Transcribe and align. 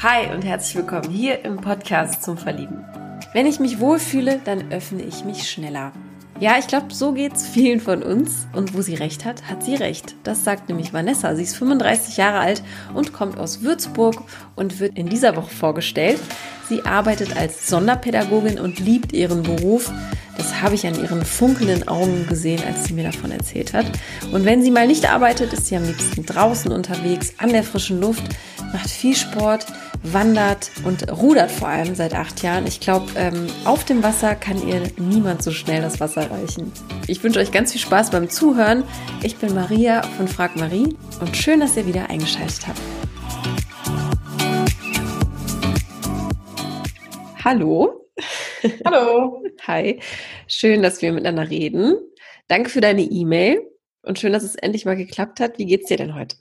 Hi 0.00 0.32
und 0.32 0.44
herzlich 0.44 0.76
willkommen 0.76 1.10
hier 1.10 1.44
im 1.44 1.56
Podcast 1.56 2.22
zum 2.22 2.38
Verlieben. 2.38 2.84
Wenn 3.32 3.46
ich 3.46 3.58
mich 3.58 3.80
wohlfühle, 3.80 4.40
dann 4.44 4.70
öffne 4.70 5.02
ich 5.02 5.24
mich 5.24 5.50
schneller. 5.50 5.90
Ja, 6.38 6.56
ich 6.56 6.68
glaube, 6.68 6.94
so 6.94 7.10
geht's 7.10 7.48
vielen 7.48 7.80
von 7.80 8.04
uns. 8.04 8.46
Und 8.54 8.74
wo 8.74 8.80
sie 8.80 8.94
recht 8.94 9.24
hat, 9.24 9.50
hat 9.50 9.64
sie 9.64 9.74
recht. 9.74 10.14
Das 10.22 10.44
sagt 10.44 10.68
nämlich 10.68 10.92
Vanessa. 10.92 11.34
Sie 11.34 11.42
ist 11.42 11.56
35 11.56 12.16
Jahre 12.16 12.38
alt 12.38 12.62
und 12.94 13.12
kommt 13.12 13.38
aus 13.38 13.62
Würzburg 13.62 14.22
und 14.54 14.78
wird 14.78 14.96
in 14.96 15.08
dieser 15.08 15.34
Woche 15.34 15.50
vorgestellt. 15.50 16.20
Sie 16.68 16.82
arbeitet 16.82 17.36
als 17.36 17.66
Sonderpädagogin 17.66 18.60
und 18.60 18.78
liebt 18.78 19.12
ihren 19.12 19.42
Beruf. 19.42 19.90
Das 20.36 20.62
habe 20.62 20.76
ich 20.76 20.86
an 20.86 20.94
ihren 20.94 21.24
funkelnden 21.24 21.88
Augen 21.88 22.24
gesehen, 22.28 22.62
als 22.64 22.84
sie 22.84 22.92
mir 22.92 23.02
davon 23.02 23.32
erzählt 23.32 23.74
hat. 23.74 23.86
Und 24.30 24.44
wenn 24.44 24.62
sie 24.62 24.70
mal 24.70 24.86
nicht 24.86 25.10
arbeitet, 25.10 25.52
ist 25.52 25.66
sie 25.66 25.76
am 25.76 25.84
liebsten 25.84 26.24
draußen 26.24 26.70
unterwegs, 26.70 27.34
an 27.38 27.48
der 27.48 27.64
frischen 27.64 28.00
Luft, 28.00 28.22
macht 28.72 28.88
viel 28.88 29.16
Sport, 29.16 29.66
wandert 30.12 30.70
und 30.84 31.10
rudert 31.10 31.50
vor 31.50 31.68
allem 31.68 31.94
seit 31.94 32.14
acht 32.14 32.42
Jahren. 32.42 32.66
Ich 32.66 32.80
glaube, 32.80 33.06
ähm, 33.16 33.46
auf 33.64 33.84
dem 33.84 34.02
Wasser 34.02 34.34
kann 34.34 34.66
ihr 34.66 34.82
niemand 34.96 35.42
so 35.42 35.50
schnell 35.50 35.82
das 35.82 36.00
Wasser 36.00 36.30
reichen. 36.30 36.72
Ich 37.06 37.22
wünsche 37.22 37.40
euch 37.40 37.52
ganz 37.52 37.72
viel 37.72 37.80
Spaß 37.80 38.10
beim 38.10 38.28
Zuhören. 38.28 38.84
Ich 39.22 39.36
bin 39.36 39.54
Maria 39.54 40.02
von 40.02 40.28
Frag 40.28 40.56
Marie 40.56 40.96
und 41.20 41.36
schön, 41.36 41.60
dass 41.60 41.76
ihr 41.76 41.86
wieder 41.86 42.10
eingeschaltet 42.10 42.68
habt. 42.68 42.80
Hallo. 47.44 48.06
Hallo. 48.84 49.42
Hi. 49.66 50.00
Schön, 50.46 50.82
dass 50.82 51.02
wir 51.02 51.12
miteinander 51.12 51.48
reden. 51.48 51.96
Danke 52.48 52.70
für 52.70 52.80
deine 52.80 53.02
E-Mail 53.02 53.60
und 54.02 54.18
schön, 54.18 54.32
dass 54.32 54.42
es 54.42 54.54
endlich 54.54 54.84
mal 54.84 54.96
geklappt 54.96 55.40
hat. 55.40 55.58
Wie 55.58 55.66
geht's 55.66 55.88
dir 55.88 55.96
denn 55.96 56.14
heute? 56.14 56.36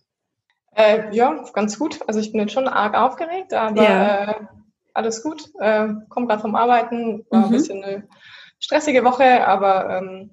Äh, 0.78 1.14
ja, 1.16 1.44
ganz 1.53 1.80
gut. 1.80 2.00
Also 2.06 2.20
ich 2.20 2.31
bin 2.31 2.39
jetzt 2.39 2.53
schon 2.53 2.67
arg 2.67 2.95
aufgeregt, 2.95 3.52
aber 3.52 3.83
ja. 3.83 4.30
äh, 4.30 4.36
alles 4.94 5.23
gut. 5.23 5.50
Äh, 5.59 5.88
Komme 6.09 6.28
gerade 6.28 6.42
vom 6.42 6.56
Arbeiten, 6.56 7.25
war 7.31 7.39
mhm. 7.39 7.45
ein 7.45 7.52
bisschen 7.52 7.83
eine 7.83 8.08
stressige 8.59 9.03
Woche, 9.03 9.48
aber 9.48 9.98
ähm, 9.98 10.30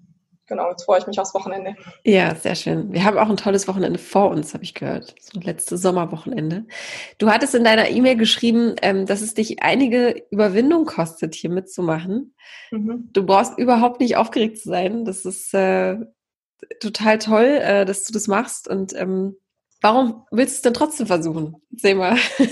genau, 0.46 0.68
jetzt 0.68 0.84
freue 0.84 0.98
ich 0.98 1.06
mich 1.06 1.18
aufs 1.18 1.32
Wochenende. 1.32 1.76
Ja, 2.04 2.34
sehr 2.34 2.56
schön. 2.56 2.92
Wir 2.92 3.04
haben 3.04 3.16
auch 3.16 3.30
ein 3.30 3.38
tolles 3.38 3.66
Wochenende 3.68 3.98
vor 3.98 4.28
uns, 4.28 4.52
habe 4.52 4.64
ich 4.64 4.74
gehört. 4.74 5.14
So 5.18 5.40
letzte 5.40 5.78
Sommerwochenende. 5.78 6.66
Du 7.16 7.30
hattest 7.30 7.54
in 7.54 7.64
deiner 7.64 7.88
E-Mail 7.88 8.16
geschrieben, 8.16 8.74
ähm, 8.82 9.06
dass 9.06 9.22
es 9.22 9.32
dich 9.32 9.62
einige 9.62 10.26
Überwindung 10.30 10.84
kostet, 10.84 11.34
hier 11.34 11.48
mitzumachen. 11.48 12.34
Mhm. 12.70 13.08
Du 13.14 13.24
brauchst 13.24 13.58
überhaupt 13.58 14.00
nicht 14.00 14.18
aufgeregt 14.18 14.58
zu 14.58 14.68
sein. 14.68 15.06
Das 15.06 15.24
ist 15.24 15.54
äh, 15.54 15.96
total 16.80 17.18
toll, 17.18 17.60
äh, 17.62 17.86
dass 17.86 18.04
du 18.04 18.12
das 18.12 18.28
machst 18.28 18.68
und 18.68 18.94
ähm, 18.94 19.36
Warum 19.84 20.24
willst 20.30 20.54
du 20.54 20.56
es 20.56 20.62
denn 20.62 20.72
trotzdem 20.72 21.06
versuchen? 21.06 21.56
Seh 21.76 21.92
mal. 21.92 22.16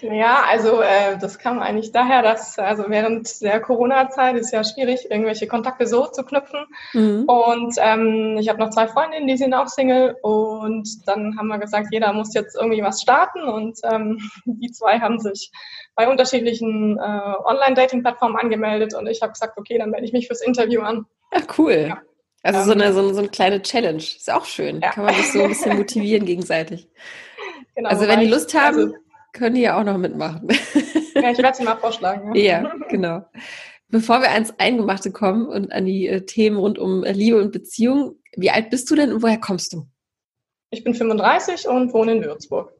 ja, 0.00 0.44
also 0.48 0.80
äh, 0.80 1.18
das 1.18 1.40
kam 1.40 1.58
eigentlich 1.58 1.90
daher, 1.90 2.22
dass 2.22 2.60
also 2.60 2.84
während 2.86 3.42
der 3.42 3.58
Corona-Zeit 3.58 4.36
ist 4.36 4.52
ja 4.52 4.62
schwierig, 4.62 5.10
irgendwelche 5.10 5.48
Kontakte 5.48 5.88
so 5.88 6.06
zu 6.06 6.22
knüpfen. 6.22 6.66
Mhm. 6.92 7.24
Und 7.24 7.74
ähm, 7.78 8.36
ich 8.38 8.48
habe 8.48 8.60
noch 8.60 8.70
zwei 8.70 8.86
Freundinnen, 8.86 9.26
die 9.26 9.36
sind 9.36 9.52
auch 9.52 9.66
Single. 9.66 10.14
Und 10.22 10.88
dann 11.08 11.36
haben 11.36 11.48
wir 11.48 11.58
gesagt, 11.58 11.88
jeder 11.90 12.12
muss 12.12 12.32
jetzt 12.32 12.54
irgendwie 12.54 12.84
was 12.84 13.02
starten. 13.02 13.48
Und 13.48 13.80
ähm, 13.82 14.20
die 14.44 14.70
zwei 14.70 15.00
haben 15.00 15.18
sich 15.18 15.50
bei 15.96 16.08
unterschiedlichen 16.08 16.98
äh, 16.98 17.00
Online-Dating-Plattformen 17.00 18.36
angemeldet. 18.36 18.94
Und 18.94 19.08
ich 19.08 19.22
habe 19.22 19.32
gesagt, 19.32 19.58
okay, 19.58 19.76
dann 19.76 19.90
melde 19.90 20.06
ich 20.06 20.12
mich 20.12 20.28
fürs 20.28 20.40
Interview 20.40 20.82
an. 20.82 21.06
Ja, 21.34 21.40
cool. 21.58 21.86
Ja. 21.88 21.98
Also 22.46 22.64
so, 22.64 22.72
eine, 22.72 22.92
so, 22.92 23.00
eine, 23.00 23.14
so 23.14 23.20
eine 23.20 23.28
kleine 23.28 23.62
Challenge. 23.62 23.98
Ist 23.98 24.30
auch 24.30 24.44
schön. 24.44 24.80
Ja. 24.80 24.90
Kann 24.90 25.04
man 25.04 25.14
sich 25.14 25.32
so 25.32 25.42
ein 25.42 25.48
bisschen 25.48 25.76
motivieren 25.76 26.26
gegenseitig. 26.26 26.88
Genau, 27.74 27.88
also 27.88 28.06
wenn 28.06 28.20
die 28.20 28.26
Lust 28.26 28.54
haben, 28.54 28.78
also, 28.78 28.94
können 29.32 29.54
die 29.54 29.62
ja 29.62 29.78
auch 29.78 29.84
noch 29.84 29.98
mitmachen. 29.98 30.48
Ja, 31.14 31.30
ich 31.30 31.38
werde 31.38 31.56
sie 31.56 31.64
mal 31.64 31.76
vorschlagen. 31.76 32.34
Ja. 32.34 32.62
ja, 32.62 32.74
genau. 32.88 33.24
Bevor 33.88 34.20
wir 34.20 34.30
ans 34.30 34.52
Eingemachte 34.58 35.12
kommen 35.12 35.46
und 35.46 35.72
an 35.72 35.86
die 35.86 36.08
äh, 36.08 36.26
Themen 36.26 36.56
rund 36.56 36.78
um 36.78 37.04
äh, 37.04 37.12
Liebe 37.12 37.40
und 37.40 37.52
Beziehung, 37.52 38.16
wie 38.36 38.50
alt 38.50 38.70
bist 38.70 38.90
du 38.90 38.96
denn 38.96 39.12
und 39.12 39.22
woher 39.22 39.38
kommst 39.38 39.72
du? 39.72 39.86
Ich 40.70 40.82
bin 40.82 40.94
35 40.94 41.68
und 41.68 41.92
wohne 41.92 42.12
in 42.12 42.24
Würzburg. 42.24 42.72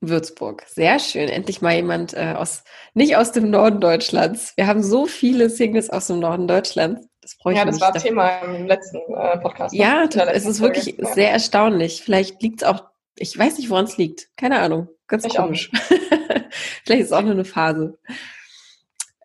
Würzburg, 0.00 0.62
sehr 0.66 0.98
schön. 0.98 1.28
Endlich 1.28 1.62
mal 1.62 1.74
jemand 1.74 2.14
äh, 2.14 2.34
aus, 2.36 2.64
nicht 2.94 3.16
aus 3.16 3.32
dem 3.32 3.50
Norden 3.50 3.80
Deutschlands. 3.80 4.52
Wir 4.56 4.66
haben 4.66 4.82
so 4.82 5.06
viele 5.06 5.50
Singles 5.50 5.90
aus 5.90 6.06
dem 6.06 6.20
Norden 6.20 6.46
Deutschlands. 6.46 7.06
Das 7.20 7.34
freue 7.34 7.52
ich 7.52 7.58
ja, 7.58 7.64
das 7.64 7.80
war 7.80 7.92
dafür. 7.92 8.08
Thema 8.08 8.28
im 8.40 8.66
letzten 8.66 8.96
äh, 8.96 9.38
Podcast. 9.38 9.74
Ne? 9.74 9.80
Ja, 9.80 10.04
es 10.04 10.46
ist 10.46 10.60
wirklich 10.60 10.96
ja. 10.96 11.06
sehr 11.12 11.30
erstaunlich. 11.30 12.02
Vielleicht 12.02 12.42
liegt 12.42 12.62
es 12.62 12.68
auch, 12.68 12.84
ich 13.16 13.36
weiß 13.38 13.58
nicht, 13.58 13.70
woran 13.70 13.84
es 13.84 13.98
liegt. 13.98 14.34
Keine 14.36 14.60
Ahnung. 14.60 14.88
Ganz 15.06 15.24
ich 15.24 15.34
komisch. 15.34 15.70
Vielleicht 16.84 17.02
ist 17.02 17.08
es 17.08 17.12
auch 17.12 17.22
nur 17.22 17.32
eine 17.32 17.44
Phase. 17.44 17.98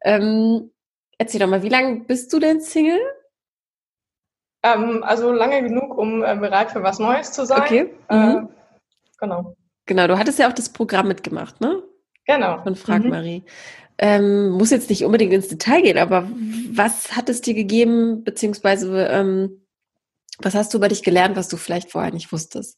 Ähm, 0.03 0.71
erzähl 1.17 1.39
doch 1.39 1.47
mal, 1.47 1.63
wie 1.63 1.69
lange 1.69 2.01
bist 2.01 2.33
du 2.33 2.39
denn 2.39 2.59
Single? 2.59 2.99
Ähm, 4.63 5.03
also 5.03 5.31
lange 5.31 5.61
genug, 5.61 5.97
um 5.97 6.23
äh, 6.23 6.35
bereit 6.35 6.71
für 6.71 6.83
was 6.83 6.99
Neues 6.99 7.31
zu 7.31 7.45
sein. 7.45 7.61
Okay. 7.61 7.93
Äh, 8.09 8.15
mhm. 8.15 8.49
genau. 9.19 9.55
Genau, 9.85 10.07
du 10.07 10.17
hattest 10.17 10.39
ja 10.39 10.49
auch 10.49 10.53
das 10.53 10.69
Programm 10.69 11.07
mitgemacht, 11.07 11.61
ne? 11.61 11.83
Genau. 12.25 12.61
Von 12.63 12.75
Frag 12.75 13.03
mhm. 13.03 13.09
Marie. 13.11 13.43
Ähm, 13.97 14.49
muss 14.49 14.71
jetzt 14.71 14.89
nicht 14.89 15.05
unbedingt 15.05 15.31
ins 15.31 15.47
Detail 15.47 15.81
gehen, 15.81 15.97
aber 15.97 16.27
was 16.71 17.15
hat 17.15 17.29
es 17.29 17.41
dir 17.41 17.53
gegeben, 17.53 18.23
beziehungsweise 18.23 19.07
ähm, 19.07 19.65
was 20.39 20.53
hast 20.53 20.73
du 20.73 20.77
über 20.77 20.89
dich 20.89 21.03
gelernt, 21.03 21.37
was 21.37 21.47
du 21.47 21.57
vielleicht 21.57 21.91
vorher 21.91 22.11
nicht 22.11 22.31
wusstest? 22.31 22.77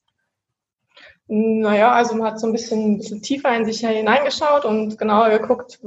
Naja, 1.27 1.91
also 1.91 2.15
man 2.15 2.27
hat 2.27 2.39
so 2.39 2.47
ein 2.47 2.53
bisschen, 2.53 2.93
ein 2.93 2.97
bisschen 2.99 3.21
tiefer 3.21 3.55
in 3.55 3.65
sich 3.65 3.79
hineingeschaut 3.79 4.63
und 4.63 4.97
genauer 4.97 5.29
geguckt, 5.29 5.79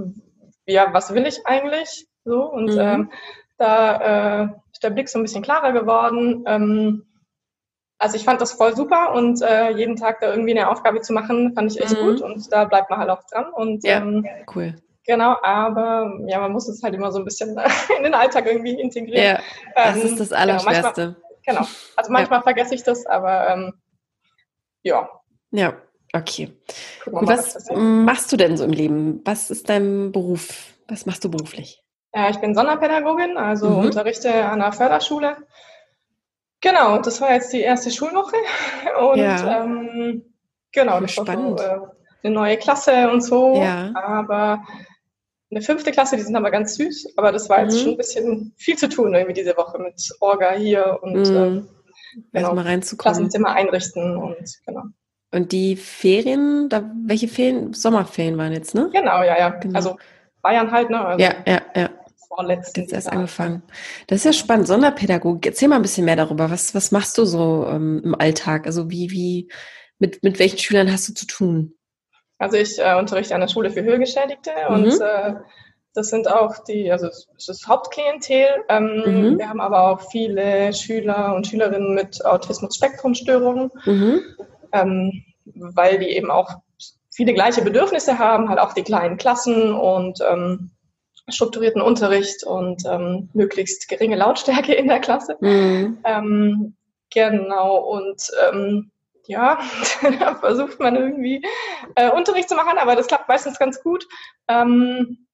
ja, 0.66 0.92
was 0.92 1.14
will 1.14 1.26
ich 1.26 1.47
eigentlich? 1.47 2.06
So, 2.24 2.44
und 2.44 2.72
mhm. 2.72 2.78
ähm, 2.78 3.10
da 3.56 4.42
äh, 4.42 4.48
ist 4.72 4.82
der 4.82 4.91
Blick 4.91 5.08
so 5.08 5.18
ein 5.18 5.22
bisschen 5.22 5.42
klarer 5.42 5.72
geworden. 5.72 6.44
Ähm, 6.47 7.06
also 7.98 8.16
ich 8.16 8.24
fand 8.24 8.41
das 8.41 8.52
voll 8.52 8.74
super 8.74 9.12
und 9.14 9.42
äh, 9.42 9.70
jeden 9.70 9.97
Tag 9.97 10.20
da 10.20 10.30
irgendwie 10.30 10.52
eine 10.52 10.70
Aufgabe 10.70 11.00
zu 11.00 11.12
machen, 11.12 11.54
fand 11.54 11.72
ich 11.72 11.80
echt 11.80 11.98
mhm. 11.98 12.04
gut 12.04 12.20
und 12.20 12.52
da 12.52 12.64
bleibt 12.64 12.91
man 12.91 12.98
halt 12.98 13.10
auch 13.10 13.22
dran. 13.24 13.52
Und, 13.52 13.84
ja, 13.84 13.98
ähm, 13.98 14.26
cool. 14.54 14.74
Genau, 15.06 15.37
aber 15.43 16.19
ja, 16.27 16.41
man 16.41 16.53
muss 16.53 16.69
es 16.69 16.83
halt 16.83 16.94
immer 16.94 17.11
so 17.11 17.19
ein 17.19 17.25
bisschen 17.25 17.59
in 17.97 18.05
den 18.05 18.15
Alltag 18.15 18.47
irgendwie 18.47 18.78
integrieren. 18.78 19.38
Ja, 19.38 19.41
das 19.75 19.97
ähm, 19.97 20.03
ist 20.03 20.21
das 20.21 20.33
Allerschwerste. 20.33 21.16
Genau, 21.47 21.61
genau. 21.61 21.69
also 21.97 22.12
manchmal 22.12 22.38
ja. 22.41 22.43
vergesse 22.43 22.75
ich 22.75 22.83
das, 22.83 23.06
aber 23.06 23.49
ähm, 23.49 23.72
ja. 24.83 25.09
Ja, 25.53 25.75
okay. 26.12 26.53
Mal, 27.10 27.27
was, 27.27 27.55
was 27.55 27.71
machst 27.75 28.31
du 28.33 28.37
denn 28.37 28.56
so 28.56 28.65
im 28.65 28.72
Leben? 28.72 29.22
Was 29.25 29.50
ist 29.50 29.69
dein 29.69 30.12
Beruf? 30.12 30.75
Was 30.87 31.06
machst 31.06 31.25
du 31.25 31.31
beruflich? 31.31 31.83
Ja, 32.15 32.28
ich 32.28 32.39
bin 32.39 32.55
Sonderpädagogin, 32.55 33.37
also 33.37 33.71
mhm. 33.71 33.78
unterrichte 33.87 34.33
an 34.44 34.60
einer 34.60 34.72
Förderschule. 34.72 35.37
Genau, 36.60 36.99
das 36.99 37.21
war 37.21 37.33
jetzt 37.33 37.53
die 37.53 37.60
erste 37.60 37.91
Schulwoche. 37.91 38.37
Und 39.00 39.19
ja. 39.19 39.62
ähm, 39.62 40.25
genau, 40.72 41.00
das 41.00 41.12
spannend. 41.12 41.59
war 41.59 41.78
so, 41.78 41.84
äh, 41.84 41.89
eine 42.22 42.34
neue 42.34 42.56
Klasse 42.59 43.10
und 43.10 43.22
so. 43.22 43.55
Ja. 43.56 43.93
Aber 43.94 44.62
eine 45.50 45.62
fünfte 45.62 45.91
Klasse, 45.91 46.16
die 46.16 46.22
sind 46.22 46.37
aber 46.37 46.50
ganz 46.50 46.77
süß, 46.77 47.15
aber 47.16 47.33
das 47.33 47.49
war 47.49 47.62
jetzt 47.62 47.75
mhm. 47.75 47.78
schon 47.78 47.91
ein 47.93 47.97
bisschen 47.97 48.53
viel 48.56 48.77
zu 48.77 48.88
tun 48.88 49.15
irgendwie 49.15 49.34
diese 49.34 49.56
Woche 49.56 49.78
mit 49.78 50.00
Orga 50.21 50.53
hier 50.53 50.99
und 51.03 51.28
mhm. 51.28 51.37
ähm, 51.37 51.69
genau, 52.33 52.55
mal 52.55 52.65
reinzukommen. 52.65 53.15
Klassenzimmer 53.15 53.53
einrichten 53.53 54.16
und 54.16 54.60
genau. 54.66 54.84
Und 55.33 55.53
die 55.53 55.77
Ferien, 55.77 56.69
da, 56.69 56.91
welche 57.05 57.28
Ferien? 57.28 57.72
Sommerferien 57.72 58.37
waren 58.37 58.53
jetzt, 58.53 58.75
ne? 58.75 58.91
Genau, 58.93 59.22
ja, 59.22 59.39
ja. 59.39 59.50
Genau. 59.50 59.77
Also 59.77 59.97
Bayern 60.43 60.71
halt, 60.72 60.91
ne? 60.91 61.00
Also 61.05 61.25
ja, 61.25 61.34
ja, 61.47 61.62
ja. 61.75 61.91
Vorletzten 62.28 62.81
jetzt 62.81 62.93
erst 62.93 63.06
Jahr. 63.06 63.16
angefangen. 63.16 63.62
Das 64.06 64.19
ist 64.19 64.24
ja 64.24 64.33
spannend. 64.33 64.66
Sonderpädagogik. 64.66 65.47
Erzähl 65.47 65.69
mal 65.69 65.77
ein 65.77 65.83
bisschen 65.83 66.04
mehr 66.04 66.16
darüber. 66.16 66.51
Was, 66.51 66.74
was 66.74 66.91
machst 66.91 67.16
du 67.19 67.24
so 67.24 67.66
ähm, 67.69 68.01
im 68.04 68.15
Alltag? 68.15 68.66
Also 68.66 68.91
wie, 68.91 69.10
wie, 69.10 69.48
mit, 69.98 70.22
mit 70.22 70.39
welchen 70.39 70.59
Schülern 70.59 70.91
hast 70.91 71.09
du 71.09 71.15
zu 71.15 71.27
tun? 71.27 71.74
Also 72.41 72.57
ich 72.57 72.78
äh, 72.78 72.97
unterrichte 72.98 73.34
an 73.34 73.42
der 73.42 73.48
Schule 73.48 73.71
für 73.71 73.84
Hörgeschädigte 73.84 74.51
mhm. 74.69 74.75
und 74.75 75.01
äh, 75.01 75.34
das 75.95 76.09
sind 76.09 76.31
auch 76.31 76.65
die, 76.65 76.91
also 76.91 77.07
das 77.07 77.48
ist 77.48 77.69
Hauptklientel. 77.69 78.47
Ähm, 78.69 79.03
mhm. 79.04 79.39
Wir 79.39 79.48
haben 79.48 79.60
aber 79.60 79.91
auch 79.91 80.10
viele 80.10 80.72
Schüler 80.72 81.34
und 81.34 81.47
Schülerinnen 81.47 81.95
mit 81.95 82.25
Autismus-Spektrum-Störungen, 82.25 83.71
mhm. 83.84 84.22
ähm, 84.72 85.25
weil 85.45 85.98
die 85.98 86.09
eben 86.16 86.31
auch 86.31 86.48
viele 87.13 87.34
gleiche 87.34 87.60
Bedürfnisse 87.60 88.19
haben, 88.19 88.48
halt 88.48 88.59
auch 88.59 88.72
die 88.72 88.84
kleinen 88.84 89.19
Klassen 89.19 89.75
und 89.75 90.21
ähm, 90.27 90.71
strukturierten 91.28 91.83
Unterricht 91.83 92.43
und 92.45 92.84
ähm, 92.86 93.28
möglichst 93.34 93.86
geringe 93.89 94.16
Lautstärke 94.16 94.72
in 94.72 94.89
der 94.89 95.01
Klasse. 95.01 95.36
Mhm. 95.41 95.98
Ähm, 96.04 96.75
genau, 97.13 97.77
und 97.77 98.22
ähm, 98.48 98.91
ja, 99.30 99.60
da 100.18 100.34
versucht 100.34 100.80
man 100.80 100.97
irgendwie 100.97 101.44
äh, 101.94 102.10
Unterricht 102.10 102.48
zu 102.48 102.56
machen, 102.56 102.78
aber 102.78 102.97
das 102.97 103.06
klappt 103.06 103.28
meistens 103.28 103.59
ganz 103.59 103.82
gut. 103.82 104.06
Ähm, 104.48 105.27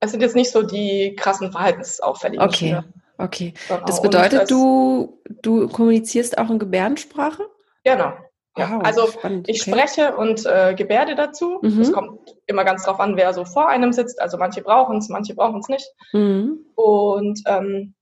es 0.00 0.10
sind 0.10 0.20
jetzt 0.20 0.36
nicht 0.36 0.50
so 0.50 0.62
die 0.62 1.14
krassen 1.16 1.52
Verhaltensauffälligen. 1.52 2.44
Okay, 2.44 2.68
Schüler. 2.68 2.84
okay. 3.18 3.54
Das 3.86 4.02
bedeutet, 4.02 4.50
du, 4.50 5.22
du 5.42 5.68
kommunizierst 5.68 6.36
auch 6.36 6.50
in 6.50 6.58
Gebärdensprache? 6.58 7.48
Genau. 7.84 8.12
Ja, 8.58 8.70
wow, 8.72 8.82
also 8.84 9.06
spannend. 9.08 9.48
ich 9.48 9.60
okay. 9.62 9.70
spreche 9.70 10.16
und 10.16 10.46
äh, 10.46 10.74
gebärde 10.74 11.14
dazu. 11.14 11.58
Mhm. 11.60 11.80
Es 11.80 11.92
kommt 11.92 12.34
immer 12.46 12.64
ganz 12.64 12.84
drauf 12.84 13.00
an, 13.00 13.16
wer 13.16 13.34
so 13.34 13.44
vor 13.44 13.68
einem 13.68 13.92
sitzt. 13.92 14.20
Also 14.20 14.38
manche 14.38 14.62
brauchen 14.62 14.98
es, 14.98 15.08
manche 15.08 15.34
brauchen 15.34 15.60
es 15.60 15.68
nicht. 15.68 15.86
Mhm. 16.12 16.66
Und 16.74 17.42
ähm, 17.46 17.94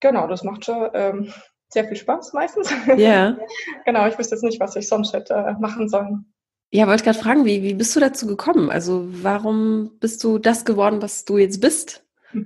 genau, 0.00 0.28
das 0.28 0.44
macht 0.44 0.64
schon 0.64 0.88
ähm, 0.94 1.32
sehr 1.68 1.86
viel 1.86 1.96
Spaß 1.96 2.32
meistens. 2.32 2.72
Ja. 2.96 3.36
genau, 3.84 4.06
ich 4.06 4.18
wüsste 4.18 4.34
jetzt 4.34 4.44
nicht, 4.44 4.60
was 4.60 4.76
ich 4.76 4.88
sonst 4.88 5.12
hätte 5.12 5.34
äh, 5.34 5.60
machen 5.60 5.88
sollen. 5.88 6.32
Ja, 6.72 6.86
wollte 6.88 7.04
gerade 7.04 7.18
fragen, 7.18 7.44
wie, 7.44 7.62
wie 7.62 7.74
bist 7.74 7.94
du 7.94 8.00
dazu 8.00 8.26
gekommen? 8.26 8.70
Also 8.70 9.06
warum 9.22 9.98
bist 10.00 10.22
du 10.24 10.38
das 10.38 10.64
geworden, 10.64 11.00
was 11.00 11.24
du 11.24 11.38
jetzt 11.38 11.60
bist? 11.60 12.04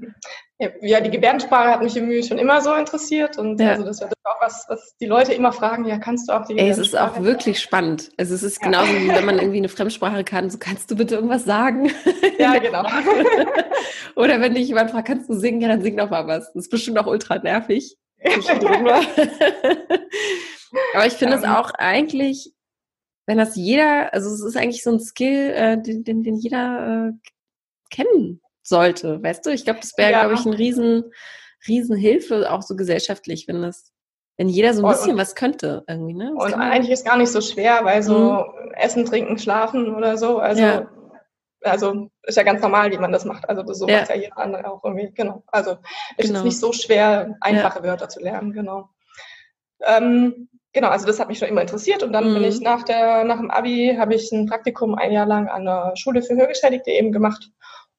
Ja, 0.82 1.00
die 1.00 1.11
Gebärdensprache 1.11 1.70
hat 1.70 1.82
mich 1.82 1.96
im 1.96 2.22
schon 2.22 2.37
immer 2.37 2.61
so 2.61 2.75
interessiert 2.75 3.38
und 3.38 3.58
ja. 3.58 3.70
also 3.70 3.82
das 3.82 4.02
ist 4.02 4.12
auch 4.25 4.43
was, 4.43 4.67
was 4.69 4.94
die 5.00 5.06
Leute 5.06 5.32
immer 5.32 5.52
fragen, 5.52 5.87
ja, 5.87 5.99
kannst 5.99 6.28
du 6.28 6.34
auch 6.34 6.44
die 6.44 6.58
Ey, 6.58 6.69
es 6.69 6.76
ist 6.76 6.94
auch 6.94 7.23
wirklich 7.23 7.61
spannend. 7.61 8.11
Also 8.19 8.34
es 8.34 8.43
ist 8.43 8.61
ja. 8.61 8.66
genauso, 8.66 8.93
wie 8.93 9.08
wenn 9.08 9.25
man 9.25 9.38
irgendwie 9.40 9.56
eine 9.56 9.70
Fremdsprache 9.70 10.23
kann, 10.23 10.50
so 10.50 10.58
kannst 10.58 10.90
du 10.90 10.96
bitte 10.96 11.14
irgendwas 11.14 11.46
sagen? 11.46 11.90
Ja, 12.38 12.58
genau. 12.58 12.84
Oder 14.16 14.43
wenn 14.43 14.55
dich 14.55 14.69
jemand 14.69 14.90
fragt, 14.90 15.08
kannst 15.08 15.31
du 15.31 15.34
singen? 15.34 15.62
Ja, 15.62 15.69
dann 15.69 15.81
sing 15.81 15.96
doch 15.96 16.11
mal 16.11 16.26
was. 16.26 16.52
Das 16.52 16.64
ist 16.64 16.70
bestimmt 16.70 16.99
auch 16.99 17.06
ultra 17.06 17.38
nervig. 17.38 17.96
Aber 20.94 21.06
ich 21.06 21.14
finde 21.14 21.37
es 21.37 21.44
um, 21.44 21.50
auch 21.50 21.70
eigentlich, 21.72 22.52
wenn 23.26 23.38
das 23.38 23.56
jeder, 23.56 24.12
also 24.12 24.31
es 24.31 24.43
ist 24.43 24.56
eigentlich 24.56 24.82
so 24.82 24.90
ein 24.90 25.00
Skill, 25.00 25.50
äh, 25.50 25.81
den, 25.81 26.05
den, 26.05 26.22
den 26.22 26.37
jeder 26.37 27.08
äh, 27.08 27.12
kennen 27.90 28.40
sollte, 28.62 29.22
weißt 29.22 29.46
du? 29.46 29.50
Ich 29.50 29.64
glaube, 29.64 29.81
das 29.81 29.96
wäre, 29.96 30.12
ja. 30.12 30.20
glaube 30.20 30.34
ich, 30.34 30.46
ein 30.46 30.52
riesen, 30.52 31.05
riesen 31.67 31.96
Hilfe, 31.96 32.50
auch 32.50 32.62
so 32.62 32.76
gesellschaftlich, 32.76 33.49
wenn 33.49 33.62
das, 33.62 33.93
wenn 34.37 34.49
jeder 34.49 34.75
so 34.75 34.84
ein 34.84 34.93
bisschen 34.93 35.12
und, 35.12 35.19
was 35.19 35.34
könnte 35.34 35.84
irgendwie, 35.88 36.14
ne? 36.14 36.32
und 36.34 36.55
eigentlich 36.55 36.93
ist 36.93 37.05
gar 37.05 37.16
nicht 37.16 37.31
so 37.31 37.40
schwer, 37.40 37.84
weil 37.84 38.02
so 38.02 38.44
mhm. 38.44 38.73
Essen, 38.75 39.05
Trinken, 39.05 39.38
Schlafen 39.38 39.94
oder 39.94 40.16
so, 40.16 40.38
also 40.38 40.62
ja. 40.62 40.88
Also 41.62 42.10
ist 42.22 42.36
ja 42.36 42.42
ganz 42.42 42.62
normal, 42.62 42.90
wie 42.90 42.98
man 42.98 43.12
das 43.12 43.24
macht. 43.24 43.48
Also 43.48 43.72
so 43.72 43.86
ja. 43.88 44.00
macht 44.00 44.10
ja 44.10 44.16
jeder 44.16 44.38
andere 44.38 44.70
auch 44.70 44.84
irgendwie. 44.84 45.12
Genau. 45.12 45.42
Also 45.48 45.76
ist 46.16 46.28
genau. 46.28 46.42
nicht 46.42 46.58
so 46.58 46.72
schwer, 46.72 47.36
einfache 47.40 47.80
ja. 47.80 47.84
Wörter 47.84 48.08
zu 48.08 48.20
lernen. 48.20 48.52
Genau. 48.52 48.88
Ähm, 49.82 50.48
genau, 50.72 50.88
also 50.88 51.06
das 51.06 51.20
hat 51.20 51.28
mich 51.28 51.38
schon 51.38 51.48
immer 51.48 51.62
interessiert 51.62 52.02
und 52.02 52.12
dann 52.12 52.30
mhm. 52.30 52.34
bin 52.34 52.44
ich 52.44 52.60
nach 52.60 52.82
der 52.82 53.24
nach 53.24 53.38
dem 53.38 53.50
Abi 53.50 53.96
habe 53.98 54.14
ich 54.14 54.30
ein 54.30 54.46
Praktikum 54.46 54.94
ein 54.94 55.12
Jahr 55.12 55.26
lang 55.26 55.48
an 55.48 55.64
der 55.64 55.92
Schule 55.96 56.22
für 56.22 56.36
Hörgeschädigte 56.36 56.90
eben 56.90 57.12
gemacht 57.12 57.50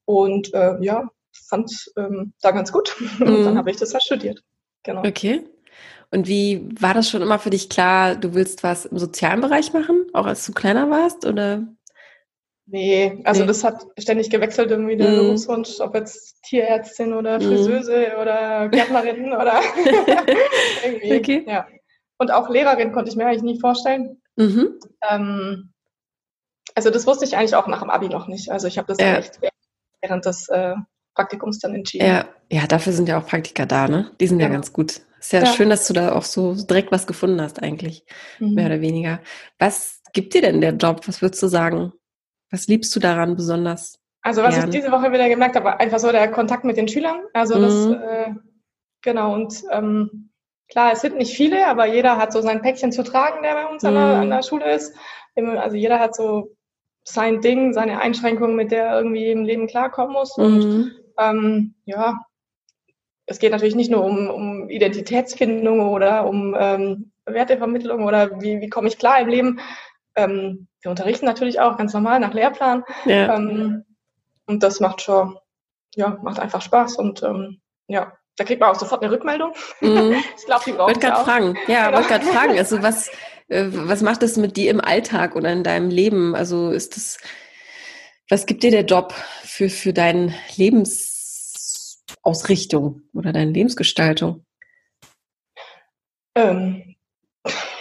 und 0.06 0.54
äh, 0.54 0.76
ja, 0.82 1.10
fand 1.52 1.72
ähm, 1.98 2.34
da 2.42 2.52
ganz 2.52 2.72
gut. 2.72 2.96
Mhm. 3.00 3.28
Und 3.28 3.44
dann 3.44 3.58
habe 3.58 3.72
ich 3.72 3.78
das 3.78 3.94
halt 3.94 4.04
studiert. 4.04 4.44
Genau. 4.84 5.06
Okay. 5.06 5.44
Und 6.10 6.28
wie 6.28 6.68
war 6.80 6.94
das 6.94 7.10
schon 7.10 7.22
immer 7.22 7.40
für 7.40 7.52
dich 7.52 7.70
klar, 7.70 8.16
du 8.16 8.34
willst 8.34 8.64
was 8.64 8.86
im 8.86 8.98
sozialen 8.98 9.40
Bereich 9.40 9.72
machen, 9.72 10.08
auch 10.14 10.26
als 10.26 10.46
du 10.46 10.52
kleiner 10.52 10.90
warst? 10.90 11.26
Oder? 11.26 11.68
Nee, 12.68 13.22
also 13.26 13.42
nee. 13.42 13.48
das 13.48 13.64
hat 13.64 13.86
ständig 13.98 14.30
gewechselt, 14.30 14.72
irgendwie 14.72 14.96
der 14.96 15.10
mm. 15.10 15.16
Berufswunsch, 15.16 15.80
ob 15.80 15.96
jetzt 15.96 16.42
Tierärztin 16.44 17.12
oder 17.12 17.40
mhm. 17.40 17.44
Friseuse 17.44 18.08
mm. 18.16 18.22
oder 18.22 18.70
Gärtnerin 18.70 19.34
oder 19.34 19.62
irgendwie. 20.86 21.18
Okay. 21.18 21.46
Ja. 21.48 21.68
Und 22.18 22.32
auch 22.32 22.50
Lehrerin 22.50 22.92
konnte 22.92 23.10
ich 23.10 23.18
mir 23.18 23.26
eigentlich 23.26 23.42
nie 23.42 23.60
vorstellen. 23.60 24.22
Mhm. 24.36 24.80
Ähm, 25.10 25.74
also 26.76 26.90
das 26.90 27.08
wusste 27.08 27.26
ich 27.26 27.36
eigentlich 27.36 27.56
auch 27.56 27.68
nach 27.68 27.82
dem 27.82 27.90
Abi 27.90 28.10
noch 28.10 28.28
nicht. 28.28 28.52
Also 28.52 28.68
ich 28.68 28.78
habe 28.78 28.88
das 28.88 29.00
ja. 29.00 29.18
echt 29.18 29.40
während 30.02 30.26
des 30.26 30.48
äh, 30.50 30.76
Praktikums 31.16 31.60
dann 31.60 31.76
entschieden. 31.76 32.08
Ja, 32.08 32.26
ja, 32.50 32.68
dafür 32.68 32.94
sind 32.94 33.10
ja 33.10 33.20
auch 33.20 33.26
Praktika 33.26 33.66
da, 33.66 33.88
ne? 33.88 34.12
Die 34.20 34.28
sind 34.28 34.40
ja, 34.40 34.48
ja 34.48 34.54
ganz 34.54 34.72
gut. 34.72 35.02
Ist 35.20 35.34
ja, 35.34 35.40
ja, 35.40 35.46
schön, 35.48 35.70
dass 35.70 35.88
du 35.88 35.94
da 35.94 36.14
auch 36.14 36.24
so 36.24 36.56
direkt 36.56 36.92
was 36.92 37.06
gefunden 37.06 37.42
hast, 37.42 37.62
eigentlich, 37.62 38.06
mhm. 38.40 38.54
mehr 38.54 38.66
oder 38.68 38.82
weniger. 38.82 39.20
Was 39.60 40.02
gibt 40.14 40.34
dir 40.34 40.42
denn 40.42 40.62
der 40.62 40.74
Job? 40.74 41.08
Was 41.08 41.22
würdest 41.22 41.44
du 41.44 41.48
sagen? 41.48 41.94
Was 42.52 42.68
liebst 42.68 42.96
du 42.96 43.00
daran 43.00 43.36
besonders? 43.36 44.00
Also 44.22 44.44
was 44.44 44.56
gern? 44.56 44.70
ich 44.70 44.76
diese 44.76 44.92
Woche 44.92 45.12
wieder 45.12 45.28
gemerkt 45.30 45.56
habe, 45.56 45.80
einfach 45.80 46.00
so 46.00 46.12
der 46.12 46.30
Kontakt 46.30 46.64
mit 46.64 46.78
den 46.78 46.88
Schülern. 46.88 47.22
Also 47.34 47.58
mhm. 47.58 47.62
das, 47.62 48.02
äh, 48.02 48.34
genau, 49.02 49.34
und 49.34 49.64
ähm, 49.72 50.30
klar, 50.70 50.92
es 50.94 51.02
sind 51.02 51.18
nicht 51.18 51.36
viele, 51.36 51.66
aber 51.68 51.88
jeder 51.88 52.18
hat 52.18 52.32
so 52.32 52.42
sein 52.42 52.62
Päckchen 52.62 52.92
zu 52.92 53.04
tragen, 53.04 53.42
der 53.42 53.54
bei 53.54 53.66
uns 53.66 53.82
mhm. 53.82 53.90
an, 53.90 53.96
der, 53.96 54.04
an 54.04 54.30
der 54.30 54.44
Schule 54.44 54.72
ist. 54.72 54.96
Also 55.36 55.76
jeder 55.76 56.00
hat 56.00 56.14
so 56.14 56.56
sein 57.04 57.42
Ding, 57.42 57.74
seine 57.74 58.00
Einschränkungen, 58.00 58.56
mit 58.56 58.72
der 58.72 58.86
er 58.86 58.98
irgendwie 58.98 59.32
im 59.32 59.44
Leben 59.44 59.68
klarkommen 59.68 60.14
muss. 60.14 60.38
Mhm. 60.38 60.44
Und 60.44 60.92
ähm, 61.18 61.76
ja, 61.86 62.20
es 63.26 63.40
geht 63.40 63.52
natürlich 63.52 63.76
nicht 63.76 63.92
nur 63.92 64.04
um, 64.04 64.30
um 64.30 64.70
Identitätsfindung 64.70 65.88
oder 65.90 66.28
um 66.28 66.56
ähm, 66.60 67.12
Wertevermittlung 67.26 68.04
oder 68.04 68.42
wie, 68.42 68.62
wie 68.62 68.70
komme 68.70 68.88
ich 68.88 68.98
klar 68.98 69.20
im 69.20 69.30
Leben. 69.30 69.60
Ähm, 70.16 70.68
wir 70.82 70.92
unterrichten 70.92 71.26
natürlich 71.26 71.60
auch 71.60 71.78
ganz 71.78 71.94
normal 71.94 72.20
nach 72.20 72.34
Lehrplan. 72.34 72.84
Ja. 73.06 73.36
Ähm, 73.36 73.86
und 74.46 74.64
das 74.64 74.80
macht 74.80 75.02
schon, 75.02 75.38
ja, 75.96 76.18
macht 76.22 76.40
einfach 76.40 76.62
Spaß 76.62 76.98
und 76.98 77.24
ähm, 77.24 77.62
ja, 77.88 78.14
da 78.38 78.44
kriegt 78.44 78.60
man 78.60 78.72
auch 78.72 78.80
sofort 78.80 79.04
eine 79.04 79.12
Rückmeldung. 79.12 79.54
Mhm. 79.82 80.16
ich 80.38 80.46
glaube, 80.46 80.64
die 80.66 80.72
brauchen 80.72 80.88
wollte 80.88 81.00
gerade 81.00 81.24
fragen. 81.24 81.56
Ja, 81.68 81.86
genau. 81.86 81.98
wollte 81.98 82.10
gerade 82.10 82.26
fragen. 82.26 82.58
Also 82.58 82.82
was, 82.84 83.10
äh, 83.48 83.68
was 83.72 84.02
macht 84.02 84.24
das 84.24 84.38
mit 84.38 84.58
dir 84.58 84.72
im 84.72 84.82
Alltag 84.82 85.36
oder 85.36 85.52
in 85.52 85.64
deinem 85.64 85.90
Leben? 85.90 86.36
Also 86.36 86.72
ist 86.72 86.96
das, 86.96 87.18
was 88.30 88.46
gibt 88.46 88.64
dir 88.64 88.72
der 88.72 88.86
Job 88.86 89.14
für, 89.44 89.70
für 89.70 89.94
deine 89.94 90.34
Lebensausrichtung 90.56 93.04
oder 93.14 93.32
deine 93.32 93.52
Lebensgestaltung? 93.52 94.46
Ähm. 96.36 96.96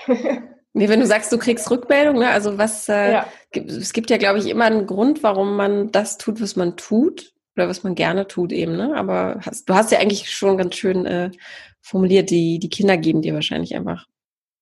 nee, 0.72 0.88
wenn 0.88 1.00
du 1.00 1.06
sagst, 1.06 1.32
du 1.32 1.38
kriegst 1.38 1.70
Rückmeldung, 1.70 2.18
ne? 2.18 2.30
also 2.30 2.58
was, 2.58 2.88
äh, 2.88 3.12
ja. 3.12 3.26
es 3.52 3.92
gibt 3.92 4.10
ja, 4.10 4.16
glaube 4.16 4.38
ich, 4.38 4.48
immer 4.48 4.64
einen 4.64 4.86
Grund, 4.86 5.22
warum 5.22 5.56
man 5.56 5.90
das 5.90 6.18
tut, 6.18 6.40
was 6.40 6.56
man 6.56 6.76
tut 6.76 7.32
oder 7.56 7.68
was 7.68 7.82
man 7.82 7.94
gerne 7.94 8.26
tut 8.26 8.52
eben, 8.52 8.76
ne? 8.76 8.94
Aber 8.96 9.40
hast, 9.44 9.68
du 9.68 9.74
hast 9.74 9.90
ja 9.90 9.98
eigentlich 9.98 10.30
schon 10.30 10.56
ganz 10.56 10.76
schön 10.76 11.04
äh, 11.04 11.30
formuliert, 11.80 12.30
die, 12.30 12.58
die 12.58 12.70
Kinder 12.70 12.96
geben 12.96 13.22
dir 13.22 13.34
wahrscheinlich 13.34 13.74
einfach 13.74 14.06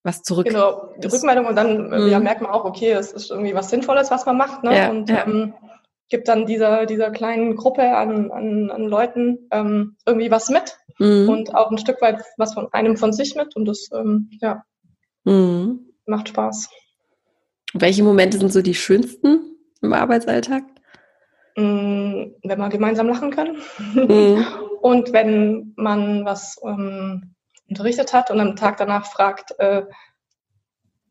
was 0.03 0.23
zurück. 0.23 0.47
Genau, 0.47 0.95
die 0.97 1.09
Rückmeldung 1.09 1.47
und 1.47 1.57
dann 1.57 1.91
mhm. 1.91 2.09
ja, 2.09 2.19
merkt 2.19 2.41
man 2.41 2.51
auch, 2.51 2.65
okay, 2.65 2.93
es 2.93 3.13
ist 3.13 3.31
irgendwie 3.31 3.55
was 3.55 3.71
Sinnvolles, 3.71 4.11
was 4.11 4.27
man 4.27 4.37
macht. 4.37 4.65
Ne? 4.65 4.77
Ja, 4.77 4.91
und 4.91 5.11
ja. 5.11 5.27
Ähm, 5.27 5.55
gibt 6.09 6.29
dann 6.29 6.47
dieser, 6.47 6.87
dieser 6.87 7.11
kleinen 7.11 7.57
Gruppe 7.57 7.97
an, 7.97 8.31
an, 8.31 8.71
an 8.71 8.85
Leuten 8.85 9.49
ähm, 9.51 9.97
irgendwie 10.07 10.31
was 10.31 10.49
mit 10.49 10.79
mhm. 10.99 11.29
und 11.29 11.55
auch 11.55 11.71
ein 11.71 11.79
Stück 11.79 12.01
weit 12.01 12.23
was 12.39 12.55
von 12.55 12.73
einem 12.73 12.97
von 12.97 13.13
sich 13.13 13.35
mit 13.35 13.55
und 13.57 13.67
das 13.67 13.91
ähm, 13.93 14.31
ja, 14.41 14.65
mhm. 15.25 15.88
Macht 16.09 16.29
Spaß. 16.29 16.71
Welche 17.75 18.03
Momente 18.03 18.39
sind 18.39 18.53
so 18.53 18.63
die 18.63 18.75
schönsten 18.75 19.57
im 19.83 19.93
Arbeitsalltag? 19.93 20.65
Mm, 21.57 22.35
wenn 22.43 22.59
wir 22.59 22.69
gemeinsam 22.69 23.09
lachen 23.09 23.31
können 23.31 23.59
mhm. 23.95 24.47
und 24.81 25.13
wenn 25.13 25.73
man 25.77 26.25
was 26.25 26.57
ähm, 26.65 27.35
unterrichtet 27.69 28.13
hat 28.13 28.31
und 28.31 28.41
am 28.41 28.57
Tag 28.57 28.77
danach 28.77 29.07
fragt, 29.07 29.59
äh, 29.59 29.83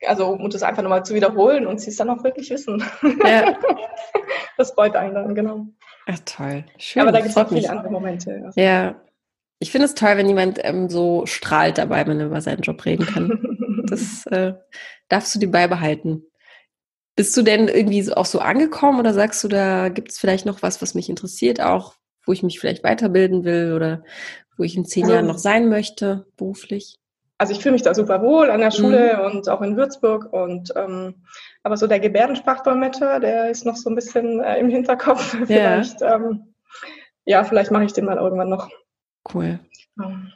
also 0.06 0.27
um 0.27 0.50
das 0.50 0.63
einfach 0.63 0.84
nochmal 0.84 1.06
zu 1.06 1.13
wiederholen 1.16 1.68
und 1.68 1.82
sie 1.82 1.89
es 1.89 1.98
dann 1.98 2.10
auch 2.10 2.24
wirklich 2.24 2.50
wissen. 2.50 2.84
Ja. 3.25 3.58
das 4.58 4.72
freut 4.72 4.96
einen 4.96 5.13
dann, 5.13 5.36
genau. 5.36 5.68
Ach, 6.06 6.20
toll. 6.25 6.63
Schön. 6.77 7.01
Aber 7.01 7.12
da 7.12 7.20
gibt 7.20 7.32
es 7.32 7.38
auch 7.38 7.50
viele 7.50 7.62
mich. 7.62 7.70
andere 7.70 7.92
Momente. 7.92 8.42
Also. 8.46 8.60
Ja. 8.60 8.96
Ich 9.60 9.72
finde 9.72 9.86
es 9.86 9.96
toll, 9.96 10.16
wenn 10.18 10.27
jemand 10.27 10.60
ähm, 10.63 10.88
so 10.88 11.25
strahlt 11.25 11.77
dabei, 11.77 12.06
wenn 12.06 12.20
er 12.20 12.27
über 12.27 12.42
seinen 12.42 12.62
Job 12.62 12.86
reden 12.86 13.06
kann. 13.06 13.30
das 13.91 14.25
äh, 14.27 14.53
darfst 15.10 15.34
du 15.36 15.39
dir 15.39 15.51
beibehalten. 15.51 16.24
Bist 17.15 17.36
du 17.36 17.41
denn 17.41 17.67
irgendwie 17.67 18.13
auch 18.13 18.25
so 18.25 18.39
angekommen 18.39 19.00
oder 19.00 19.13
sagst 19.13 19.44
du, 19.44 19.48
da 19.48 19.89
gibt 19.89 20.12
es 20.12 20.20
vielleicht 20.20 20.46
noch 20.46 20.62
was, 20.62 20.82
was 20.82 20.94
mich 20.94 21.10
interessiert, 21.10 21.62
auch 21.62 21.96
wo 22.25 22.34
ich 22.34 22.44
mich 22.44 22.60
vielleicht 22.60 22.84
weiterbilden 22.84 23.44
will 23.44 23.74
oder 23.74 24.03
wo 24.58 24.63
ich 24.63 24.75
in 24.75 24.86
zehn 24.86 25.03
also, 25.03 25.15
Jahren 25.15 25.27
noch 25.27 25.38
sein 25.38 25.70
möchte, 25.70 26.27
beruflich? 26.36 27.00
Also 27.39 27.53
ich 27.53 27.62
fühle 27.62 27.74
mich 27.74 27.84
da 27.84 27.94
super 27.94 28.22
wohl 28.22 28.50
an 28.50 28.62
der 28.62 28.72
Schule 28.72 29.17
mhm. 29.17 29.25
und 29.25 29.50
auch 29.50 29.62
in 29.62 29.77
Würzburg 29.77 30.32
und 30.34 30.74
ähm, 30.75 31.24
aber 31.63 31.77
so 31.77 31.86
der 31.86 32.00
Gebärdensprachdolmetscher, 32.00 33.20
der 33.20 33.50
ist 33.50 33.65
noch 33.65 33.75
so 33.75 33.89
ein 33.89 33.96
bisschen 33.96 34.44
äh, 34.44 34.60
im 34.60 34.70
Hinterkopf. 34.70 35.38
vielleicht, 35.46 36.01
ja, 36.01 36.15
ähm, 36.15 36.53
ja 37.25 37.44
vielleicht 37.44 37.72
mache 37.72 37.86
ich 37.86 37.94
den 37.94 38.06
mal 38.06 38.17
irgendwann 38.17 38.50
noch. 38.50 38.70
Cool. 39.34 39.60
Ähm, 40.03 40.32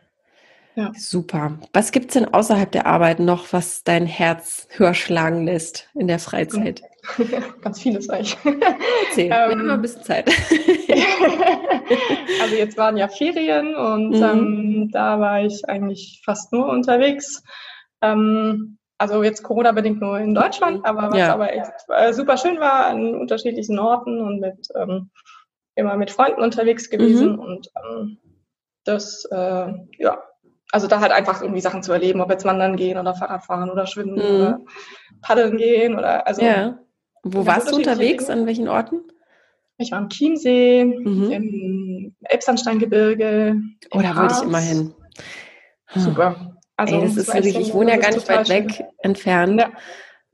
ja. 0.76 0.92
Super. 0.96 1.60
Was 1.74 1.92
gibt 1.92 2.08
es 2.08 2.14
denn 2.14 2.34
außerhalb 2.34 2.72
der 2.72 2.86
Arbeit 2.86 3.20
noch, 3.20 3.52
was 3.52 3.84
dein 3.84 4.06
Herz 4.06 4.68
höher 4.72 4.94
schlagen 4.94 5.46
lässt 5.46 5.90
in 5.94 6.08
der 6.08 6.20
Freizeit? 6.20 6.82
Ganz 7.62 7.82
vieles 7.82 8.10
eigentlich. 8.10 8.38
Erzähl, 9.08 9.32
ähm, 9.34 9.66
wir 9.66 9.74
ein 9.74 9.82
bisschen 9.82 10.04
Zeit. 10.04 10.28
also 12.42 12.56
jetzt 12.56 12.78
waren 12.78 12.98
ja 12.98 13.08
Ferien 13.08 13.76
und 13.76 14.12
mhm. 14.12 14.24
ähm, 14.24 14.90
da 14.92 15.20
war 15.20 15.44
ich 15.44 15.68
eigentlich 15.68 16.22
fast 16.24 16.54
nur 16.54 16.70
unterwegs. 16.70 17.44
Ähm, 18.02 18.78
also 18.98 19.24
jetzt 19.24 19.44
Corona-bedingt 19.44 20.00
nur 20.00 20.20
in 20.20 20.36
Deutschland, 20.36 20.86
aber 20.86 21.10
was 21.10 21.18
ja. 21.18 21.34
aber 21.34 21.54
echt 21.54 21.72
äh, 21.90 22.14
super 22.14 22.38
schön 22.38 22.60
war, 22.60 22.86
an 22.86 23.16
unterschiedlichen 23.16 23.80
Orten 23.80 24.22
und 24.22 24.40
mit 24.40 24.68
ähm, 24.76 25.10
immer 25.76 25.98
mit 25.98 26.12
Freunden 26.12 26.42
unterwegs 26.42 26.90
gewesen 26.90 27.34
mhm. 27.34 27.40
und 27.40 27.72
ähm, 27.84 28.18
das 28.84 29.26
äh, 29.32 29.74
ja 29.98 30.22
also 30.72 30.88
da 30.88 31.02
halt 31.02 31.12
einfach 31.12 31.42
irgendwie 31.42 31.62
Sachen 31.62 31.84
zu 31.84 31.92
erleben, 31.92 32.22
ob 32.22 32.30
jetzt 32.30 32.46
wandern 32.46 32.76
gehen 32.76 32.98
oder 32.98 33.14
Fahrrad 33.14 33.44
fahren 33.44 33.70
oder 33.70 33.86
schwimmen 33.88 34.16
mhm. 34.16 34.20
oder 34.22 34.62
paddeln 35.22 35.58
gehen 35.58 35.98
oder 35.98 36.28
also. 36.28 36.42
Ja. 36.42 36.80
Wo 37.24 37.46
warst 37.46 37.72
du 37.72 37.76
unterwegs? 37.76 38.30
An 38.30 38.48
welchen 38.48 38.68
Orten? 38.68 39.02
Ich 39.78 39.92
war 39.92 40.00
am 40.00 40.10
Chiemsee, 40.10 40.86
mhm. 40.86 41.32
im 41.32 42.16
Elbsandsteingebirge. 42.22 43.60
Oh, 43.92 44.02
da 44.02 44.16
wollte 44.16 44.36
ich 44.38 44.44
immer 44.44 44.60
hin. 44.60 44.94
Super. 45.96 46.58
Also, 46.78 46.96
Ey, 46.96 47.02
das 47.02 47.18
ist 47.18 47.34
wirklich, 47.34 47.60
ich 47.60 47.74
wohne 47.74 47.92
ja 47.92 47.98
gar 47.98 48.12
nicht 48.12 48.28
weit 48.30 48.50
weg 48.50 48.72
schön. 48.72 48.86
entfernt. 49.00 49.62
Ja. 49.62 49.72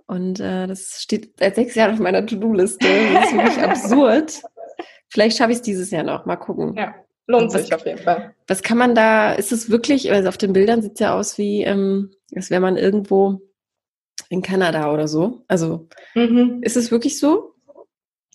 Und 0.06 0.40
äh, 0.40 0.68
das 0.68 1.02
steht 1.02 1.34
seit 1.38 1.56
sechs 1.56 1.76
Jahren 1.76 1.94
auf 1.94 2.00
meiner 2.00 2.26
To-Do-Liste. 2.26 2.88
Das 3.14 3.26
ist 3.26 3.34
wirklich 3.34 3.64
absurd. 3.64 4.42
Vielleicht 5.10 5.38
schaffe 5.38 5.52
ich 5.52 5.58
es 5.58 5.62
dieses 5.64 5.92
Jahr 5.92 6.04
noch. 6.04 6.26
Mal 6.26 6.38
gucken. 6.38 6.76
Ja, 6.78 6.96
lohnt 7.28 7.52
sich 7.52 7.74
auf 7.74 7.86
jeden 7.86 8.00
Fall. 8.00 8.34
Was 8.48 8.64
kann 8.64 8.78
man 8.78 8.96
da, 8.96 9.34
ist 9.34 9.52
es 9.52 9.70
wirklich, 9.70 10.12
also 10.12 10.30
auf 10.30 10.38
den 10.38 10.54
Bildern 10.54 10.82
sieht 10.82 10.94
es 10.94 11.00
ja 11.00 11.14
aus 11.14 11.38
wie, 11.38 11.64
ähm, 11.64 12.12
als 12.36 12.50
wäre 12.50 12.62
man 12.62 12.78
irgendwo 12.78 13.42
in 14.30 14.42
Kanada 14.42 14.92
oder 14.92 15.08
so. 15.08 15.44
Also 15.48 15.88
mhm. 16.16 16.60
ist 16.64 16.78
es 16.78 16.92
wirklich 16.92 17.20
so? 17.20 17.54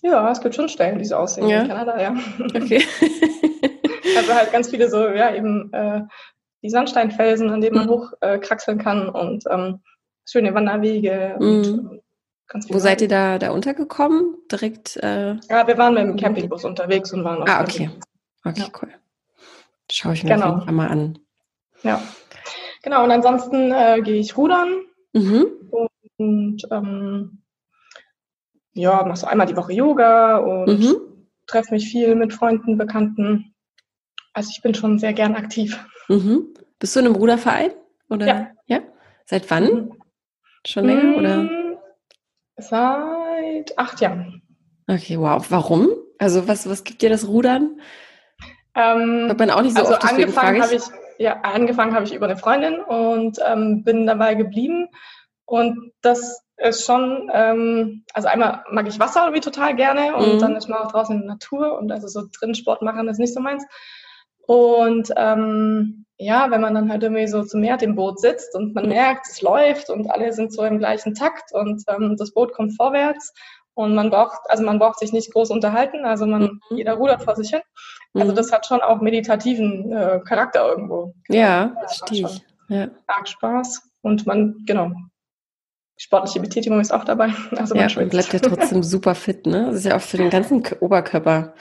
Ja, 0.01 0.31
es 0.31 0.41
gibt 0.41 0.55
schon 0.55 0.69
Stellen, 0.69 0.99
die 0.99 1.05
so 1.05 1.15
aussehen 1.15 1.47
ja. 1.47 1.61
in 1.61 1.67
Kanada, 1.67 2.01
ja. 2.01 2.15
Okay. 2.55 2.83
also 4.17 4.33
halt 4.33 4.51
ganz 4.51 4.69
viele 4.69 4.89
so, 4.89 5.07
ja, 5.07 5.33
eben 5.33 5.71
äh, 5.73 6.01
die 6.61 6.69
Sandsteinfelsen, 6.69 7.49
an 7.49 7.61
denen 7.61 7.75
man 7.75 7.87
mhm. 7.87 7.91
hochkraxeln 7.91 8.79
äh, 8.79 8.83
kann 8.83 9.09
und 9.09 9.43
ähm, 9.49 9.81
schöne 10.25 10.53
Wanderwege 10.53 11.35
und 11.39 11.61
mhm. 11.61 11.99
Wo 12.69 12.77
seid 12.77 13.01
ihr 13.01 13.07
da, 13.07 13.39
da 13.39 13.49
untergekommen? 13.51 14.35
Direkt? 14.51 14.97
Äh, 14.97 15.37
ja, 15.49 15.65
wir 15.65 15.77
waren 15.77 15.95
mit 15.95 16.03
dem 16.03 16.17
Campingbus 16.17 16.65
unterwegs 16.65 17.11
und 17.11 17.23
waren 17.23 17.41
auf 17.41 17.49
Ah, 17.49 17.63
okay. 17.63 17.89
Okay, 18.43 18.61
ja. 18.61 18.67
cool. 18.81 18.93
Schaue 19.91 20.13
ich 20.13 20.23
mir 20.23 20.35
genau. 20.35 20.57
auf 20.57 20.65
mal 20.71 20.87
an. 20.87 21.19
Ja. 21.83 22.01
Genau, 22.81 23.03
und 23.03 23.11
ansonsten 23.11 23.71
äh, 23.71 24.01
gehe 24.01 24.19
ich 24.19 24.37
rudern. 24.37 24.81
Mhm. 25.13 25.45
Und 26.17 26.67
ähm, 26.71 27.43
ja, 28.73 29.03
mache 29.03 29.19
so 29.19 29.27
einmal 29.27 29.47
die 29.47 29.55
Woche 29.55 29.73
Yoga 29.73 30.37
und 30.37 30.79
mhm. 30.79 30.95
treffe 31.47 31.73
mich 31.73 31.89
viel 31.89 32.15
mit 32.15 32.33
Freunden, 32.33 32.77
Bekannten. 32.77 33.53
Also 34.33 34.49
ich 34.51 34.61
bin 34.61 34.73
schon 34.73 34.99
sehr 34.99 35.13
gern 35.13 35.35
aktiv. 35.35 35.85
Mhm. 36.07 36.53
Bist 36.79 36.95
du 36.95 36.99
in 36.99 37.05
einem 37.05 37.15
Ruderverein? 37.15 37.71
Oder? 38.09 38.27
Ja. 38.27 38.51
ja? 38.65 38.79
Seit 39.25 39.49
wann? 39.49 39.63
Mhm. 39.63 40.03
Schon 40.65 40.85
länger? 40.85 41.17
Oder? 41.17 41.37
Mm, 41.43 41.77
seit 42.57 43.77
acht 43.77 44.01
Jahren. 44.01 44.41
Okay, 44.87 45.19
wow. 45.19 45.45
Warum? 45.49 45.89
Also 46.17 46.47
was, 46.47 46.67
was 46.67 46.83
gibt 46.83 47.01
dir 47.01 47.09
das 47.09 47.27
Rudern? 47.27 47.79
Ähm, 48.75 49.27
Hat 49.29 49.39
man 49.39 49.51
auch 49.51 49.61
nicht 49.61 49.75
so 49.75 49.83
also 49.83 49.93
oft, 49.93 50.09
angefangen 50.09 50.61
habe 50.61 50.75
ich, 50.75 50.83
ja, 51.17 51.41
angefangen 51.41 51.93
habe 51.93 52.05
ich 52.05 52.13
über 52.13 52.25
eine 52.25 52.37
Freundin 52.37 52.81
und 52.81 53.37
ähm, 53.45 53.83
bin 53.83 54.07
dabei 54.07 54.35
geblieben. 54.35 54.89
Und 55.45 55.91
das 56.01 56.43
ist 56.57 56.85
schon, 56.85 57.29
ähm, 57.33 58.03
also 58.13 58.27
einmal 58.27 58.63
mag 58.71 58.87
ich 58.87 58.99
Wasser 58.99 59.23
irgendwie 59.23 59.41
total 59.41 59.75
gerne 59.75 60.15
und 60.15 60.35
mhm. 60.35 60.39
dann 60.39 60.55
ist 60.55 60.69
man 60.69 60.79
auch 60.79 60.91
draußen 60.91 61.15
in 61.15 61.21
der 61.21 61.31
Natur 61.31 61.77
und 61.77 61.91
also 61.91 62.07
so 62.07 62.23
drin 62.39 62.55
Sport 62.55 62.81
machen 62.81 63.07
ist 63.07 63.19
nicht 63.19 63.33
so 63.33 63.39
meins. 63.39 63.65
Und 64.45 65.11
ähm, 65.15 66.05
ja, 66.17 66.51
wenn 66.51 66.61
man 66.61 66.75
dann 66.75 66.89
halt 66.89 67.03
irgendwie 67.03 67.27
so 67.27 67.43
zum 67.43 67.61
Meer 67.61 67.77
dem 67.77 67.95
Boot 67.95 68.19
sitzt 68.19 68.55
und 68.55 68.75
man 68.75 68.87
merkt, 68.87 69.27
es 69.29 69.41
läuft 69.41 69.89
und 69.89 70.09
alle 70.09 70.31
sind 70.33 70.53
so 70.53 70.63
im 70.63 70.79
gleichen 70.79 71.15
Takt 71.15 71.53
und 71.53 71.83
ähm, 71.87 72.15
das 72.17 72.33
Boot 72.33 72.53
kommt 72.53 72.75
vorwärts 72.75 73.33
und 73.73 73.95
man 73.95 74.09
braucht, 74.09 74.39
also 74.49 74.63
man 74.63 74.79
braucht 74.79 74.99
sich 74.99 75.11
nicht 75.11 75.33
groß 75.33 75.49
unterhalten, 75.49 76.05
also 76.05 76.25
man, 76.25 76.59
mhm. 76.69 76.77
jeder 76.77 76.93
rudert 76.93 77.23
vor 77.23 77.35
sich 77.35 77.49
hin. 77.49 77.61
Also 78.13 78.31
mhm. 78.31 78.35
das 78.35 78.51
hat 78.51 78.65
schon 78.65 78.81
auch 78.81 79.01
meditativen 79.01 79.91
äh, 79.91 80.19
Charakter 80.25 80.67
irgendwo. 80.67 81.15
Ja, 81.29 81.75
das 81.81 81.97
verstehe 81.97 82.27
ich. 82.27 82.45
Ja. 82.69 82.87
Arg 83.07 83.27
Spaß 83.27 83.81
und 84.01 84.25
man, 84.27 84.63
genau, 84.65 84.91
sportliche 85.97 86.39
Betätigung 86.39 86.79
ist 86.79 86.93
auch 86.93 87.03
dabei. 87.03 87.33
Also 87.55 87.75
man 87.75 87.89
ja, 87.89 87.95
man 87.95 88.09
bleibt 88.09 88.33
ja 88.33 88.39
trotzdem 88.39 88.83
super 88.83 89.15
fit, 89.15 89.45
ne? 89.47 89.65
Das 89.67 89.75
ist 89.75 89.85
ja 89.85 89.97
auch 89.97 90.01
für 90.01 90.17
den 90.17 90.29
ganzen 90.29 90.63
Oberkörper, 90.79 91.53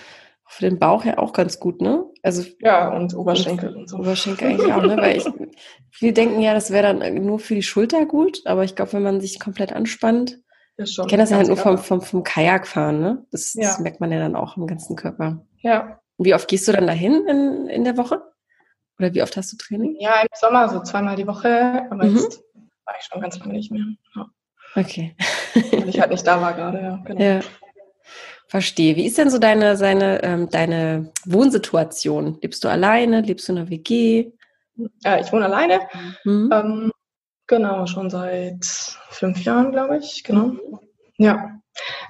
für 0.47 0.69
den 0.69 0.79
Bauch 0.79 1.05
ja 1.05 1.19
auch 1.19 1.33
ganz 1.33 1.59
gut, 1.59 1.81
ne? 1.81 2.05
Also 2.23 2.45
ja 2.61 2.89
und 2.89 3.15
Oberschenkel 3.15 3.71
und, 3.71 3.77
und 3.77 3.89
so. 3.89 3.97
Oberschenkel 3.99 4.49
eigentlich 4.49 4.73
auch, 4.73 4.83
ne? 4.83 4.97
Weil 4.97 5.17
ich, 5.17 5.25
viele 5.91 6.13
denken 6.13 6.41
ja, 6.41 6.53
das 6.53 6.71
wäre 6.71 6.95
dann 6.95 7.25
nur 7.25 7.39
für 7.39 7.55
die 7.55 7.63
Schulter 7.63 8.05
gut, 8.05 8.43
aber 8.45 8.65
ich 8.65 8.77
glaube, 8.77 8.93
wenn 8.93 9.03
man 9.03 9.21
sich 9.21 9.41
komplett 9.41 9.73
anspannt, 9.73 10.39
ich 10.79 10.97
kenne 10.97 11.23
das 11.23 11.31
ja 11.31 11.37
halt 11.37 11.49
nur 11.49 11.57
vom, 11.57 11.79
vom, 11.79 12.01
vom 12.01 12.23
Kajakfahren, 12.23 13.01
ne? 13.01 13.27
Das, 13.31 13.55
ja. 13.55 13.65
das, 13.65 13.79
merkt 13.79 14.01
man 14.01 14.11
ja 14.11 14.19
dann 14.19 14.35
auch 14.35 14.57
im 14.57 14.67
ganzen 14.67 14.97
Körper. 14.97 15.45
Ja. 15.61 16.01
Wie 16.25 16.35
oft 16.35 16.49
gehst 16.49 16.69
du 16.69 16.73
dann 16.73 16.87
dahin 16.87 17.27
in, 17.27 17.69
in 17.69 17.85
der 17.85 17.97
Woche? 17.97 18.23
Oder 18.99 19.15
wie 19.15 19.23
oft 19.23 19.37
hast 19.37 19.53
du 19.53 19.57
Training? 19.57 19.97
Ja, 19.99 20.21
im 20.21 20.29
Sommer 20.35 20.69
so 20.69 20.81
zweimal 20.81 21.17
die 21.17 21.27
Woche, 21.27 21.87
aber 21.91 22.05
mhm. 22.05 22.17
jetzt 22.17 22.43
war 22.85 22.95
ich 22.99 23.07
schon 23.11 23.21
ganz 23.21 23.39
lange 23.39 23.55
nicht 23.55 23.71
mehr. 23.71 23.85
Ja. 24.15 24.27
Okay. 24.75 25.17
Weil 25.55 25.89
ich 25.89 26.01
halt 26.01 26.11
nicht 26.11 26.27
da 26.27 26.41
war 26.41 26.55
gerade, 26.55 26.81
ja. 26.81 27.03
Genau. 27.05 27.21
Ja. 27.21 27.41
Verstehe. 28.49 28.97
Wie 28.97 29.07
ist 29.07 29.17
denn 29.17 29.31
so 29.31 29.39
deine, 29.39 29.77
seine, 29.77 30.23
ähm, 30.23 30.51
deine 30.51 31.11
Wohnsituation? 31.25 32.39
Lebst 32.43 32.63
du 32.63 32.69
alleine? 32.69 33.23
Lebst 33.23 33.49
du 33.49 33.53
in 33.53 33.59
einer 33.59 33.71
WG? 33.71 34.33
Ja, 35.03 35.19
ich 35.19 35.33
wohne 35.33 35.47
alleine. 35.47 35.81
Mhm. 36.25 36.51
Ähm, 36.53 36.93
genau, 37.47 37.87
schon 37.87 38.11
seit 38.11 38.65
fünf 39.09 39.43
Jahren, 39.43 39.73
glaube 39.73 39.99
ich. 39.99 40.23
Genau. 40.25 40.53
Ja. 41.17 41.51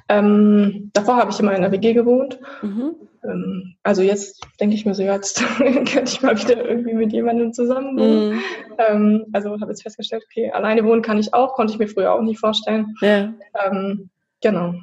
Ähm, 0.09 0.91
davor 0.93 1.17
habe 1.17 1.31
ich 1.31 1.39
immer 1.39 1.55
in 1.55 1.63
der 1.63 1.73
WG 1.73 1.95
gewohnt. 1.95 2.41
Mhm. 2.63 2.97
Ähm, 3.25 3.77
also 3.83 4.03
jetzt 4.03 4.47
denke 4.61 4.75
ich 4.75 4.85
mir 4.85 4.95
so, 4.95 5.03
jetzt 5.03 5.43
könnte 5.57 6.05
ich 6.05 6.23
mal 6.23 6.37
wieder 6.37 6.65
irgendwie 6.65 6.95
mit 6.95 7.13
jemandem 7.13 7.53
zusammen 7.53 7.99
wohnen. 7.99 8.35
Mhm. 8.35 8.43
Ähm, 8.79 9.27
also 9.33 9.61
habe 9.61 9.71
jetzt 9.71 9.83
festgestellt, 9.83 10.25
okay, 10.29 10.51
alleine 10.51 10.85
wohnen 10.85 11.03
kann 11.03 11.19
ich 11.19 11.33
auch, 11.35 11.55
konnte 11.55 11.73
ich 11.73 11.79
mir 11.79 11.89
früher 11.89 12.13
auch 12.13 12.23
nicht 12.23 12.41
vorstellen. 12.41 12.95
Ja. 13.01 13.33
Ähm, 13.65 14.11
genau. 14.41 14.75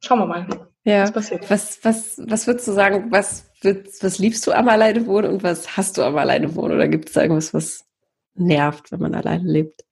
Schauen 0.00 0.18
wir 0.18 0.26
mal. 0.26 0.46
Ja. 0.84 1.02
Was 1.02 1.12
passiert. 1.12 1.50
Was, 1.50 1.82
was, 1.82 2.20
was 2.26 2.46
würdest 2.46 2.68
du 2.68 2.72
sagen, 2.72 3.10
was, 3.10 3.50
was 3.62 4.18
liebst 4.18 4.46
du 4.46 4.52
am 4.52 4.68
alleine 4.68 5.06
wohnen 5.06 5.32
und 5.32 5.42
was 5.42 5.76
hast 5.76 5.96
du 5.96 6.02
am 6.02 6.16
alleine 6.16 6.54
wohnen? 6.54 6.74
Oder 6.74 6.88
gibt 6.88 7.08
es 7.08 7.14
da 7.14 7.22
irgendwas, 7.22 7.54
was 7.54 7.84
nervt, 8.34 8.92
wenn 8.92 9.00
man 9.00 9.14
alleine 9.14 9.50
lebt? 9.50 9.83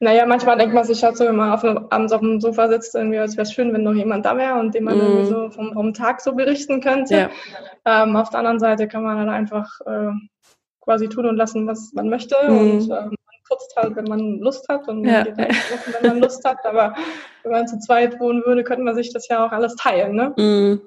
Naja, 0.00 0.26
manchmal 0.26 0.58
denkt 0.58 0.74
man 0.74 0.84
sich 0.84 1.02
halt 1.02 1.16
so, 1.16 1.24
wenn 1.24 1.36
man 1.36 1.52
auf, 1.52 1.64
abends 1.64 2.12
auf 2.12 2.20
dem 2.20 2.40
Sofa 2.40 2.68
sitzt, 2.68 2.94
irgendwie, 2.94 3.16
es 3.16 3.36
wäre 3.36 3.46
schön, 3.46 3.72
wenn 3.72 3.82
noch 3.82 3.94
jemand 3.94 4.26
da 4.26 4.36
wäre 4.36 4.58
und 4.58 4.74
dem 4.74 4.84
man 4.84 4.98
mm. 4.98 5.00
irgendwie 5.00 5.26
so 5.26 5.50
vom, 5.50 5.72
vom, 5.72 5.94
Tag 5.94 6.20
so 6.20 6.34
berichten 6.34 6.80
könnte. 6.80 7.30
Ja. 7.84 8.02
Ähm, 8.04 8.16
auf 8.16 8.30
der 8.30 8.40
anderen 8.40 8.60
Seite 8.60 8.88
kann 8.88 9.02
man 9.02 9.16
dann 9.16 9.30
einfach 9.30 9.80
äh, 9.86 10.10
quasi 10.80 11.08
tun 11.08 11.26
und 11.26 11.36
lassen, 11.36 11.66
was 11.66 11.92
man 11.94 12.08
möchte. 12.08 12.36
Mm. 12.46 12.58
Und 12.58 12.82
ähm, 12.82 12.88
man 12.88 13.36
putzt 13.48 13.74
halt, 13.76 13.96
wenn 13.96 14.04
man 14.04 14.38
Lust 14.38 14.68
hat 14.68 14.86
und 14.88 15.04
ja. 15.04 15.24
geht 15.24 15.38
halt 15.38 15.54
wenn 16.00 16.10
man 16.10 16.20
Lust 16.20 16.44
hat. 16.44 16.64
Aber 16.64 16.94
wenn 17.42 17.52
man 17.52 17.68
zu 17.68 17.78
zweit 17.78 18.20
wohnen 18.20 18.44
würde, 18.44 18.64
könnte 18.64 18.82
man 18.82 18.94
sich 18.94 19.12
das 19.12 19.28
ja 19.28 19.46
auch 19.46 19.52
alles 19.52 19.74
teilen. 19.76 20.14
Ne? 20.14 20.28
Mm. 20.36 20.80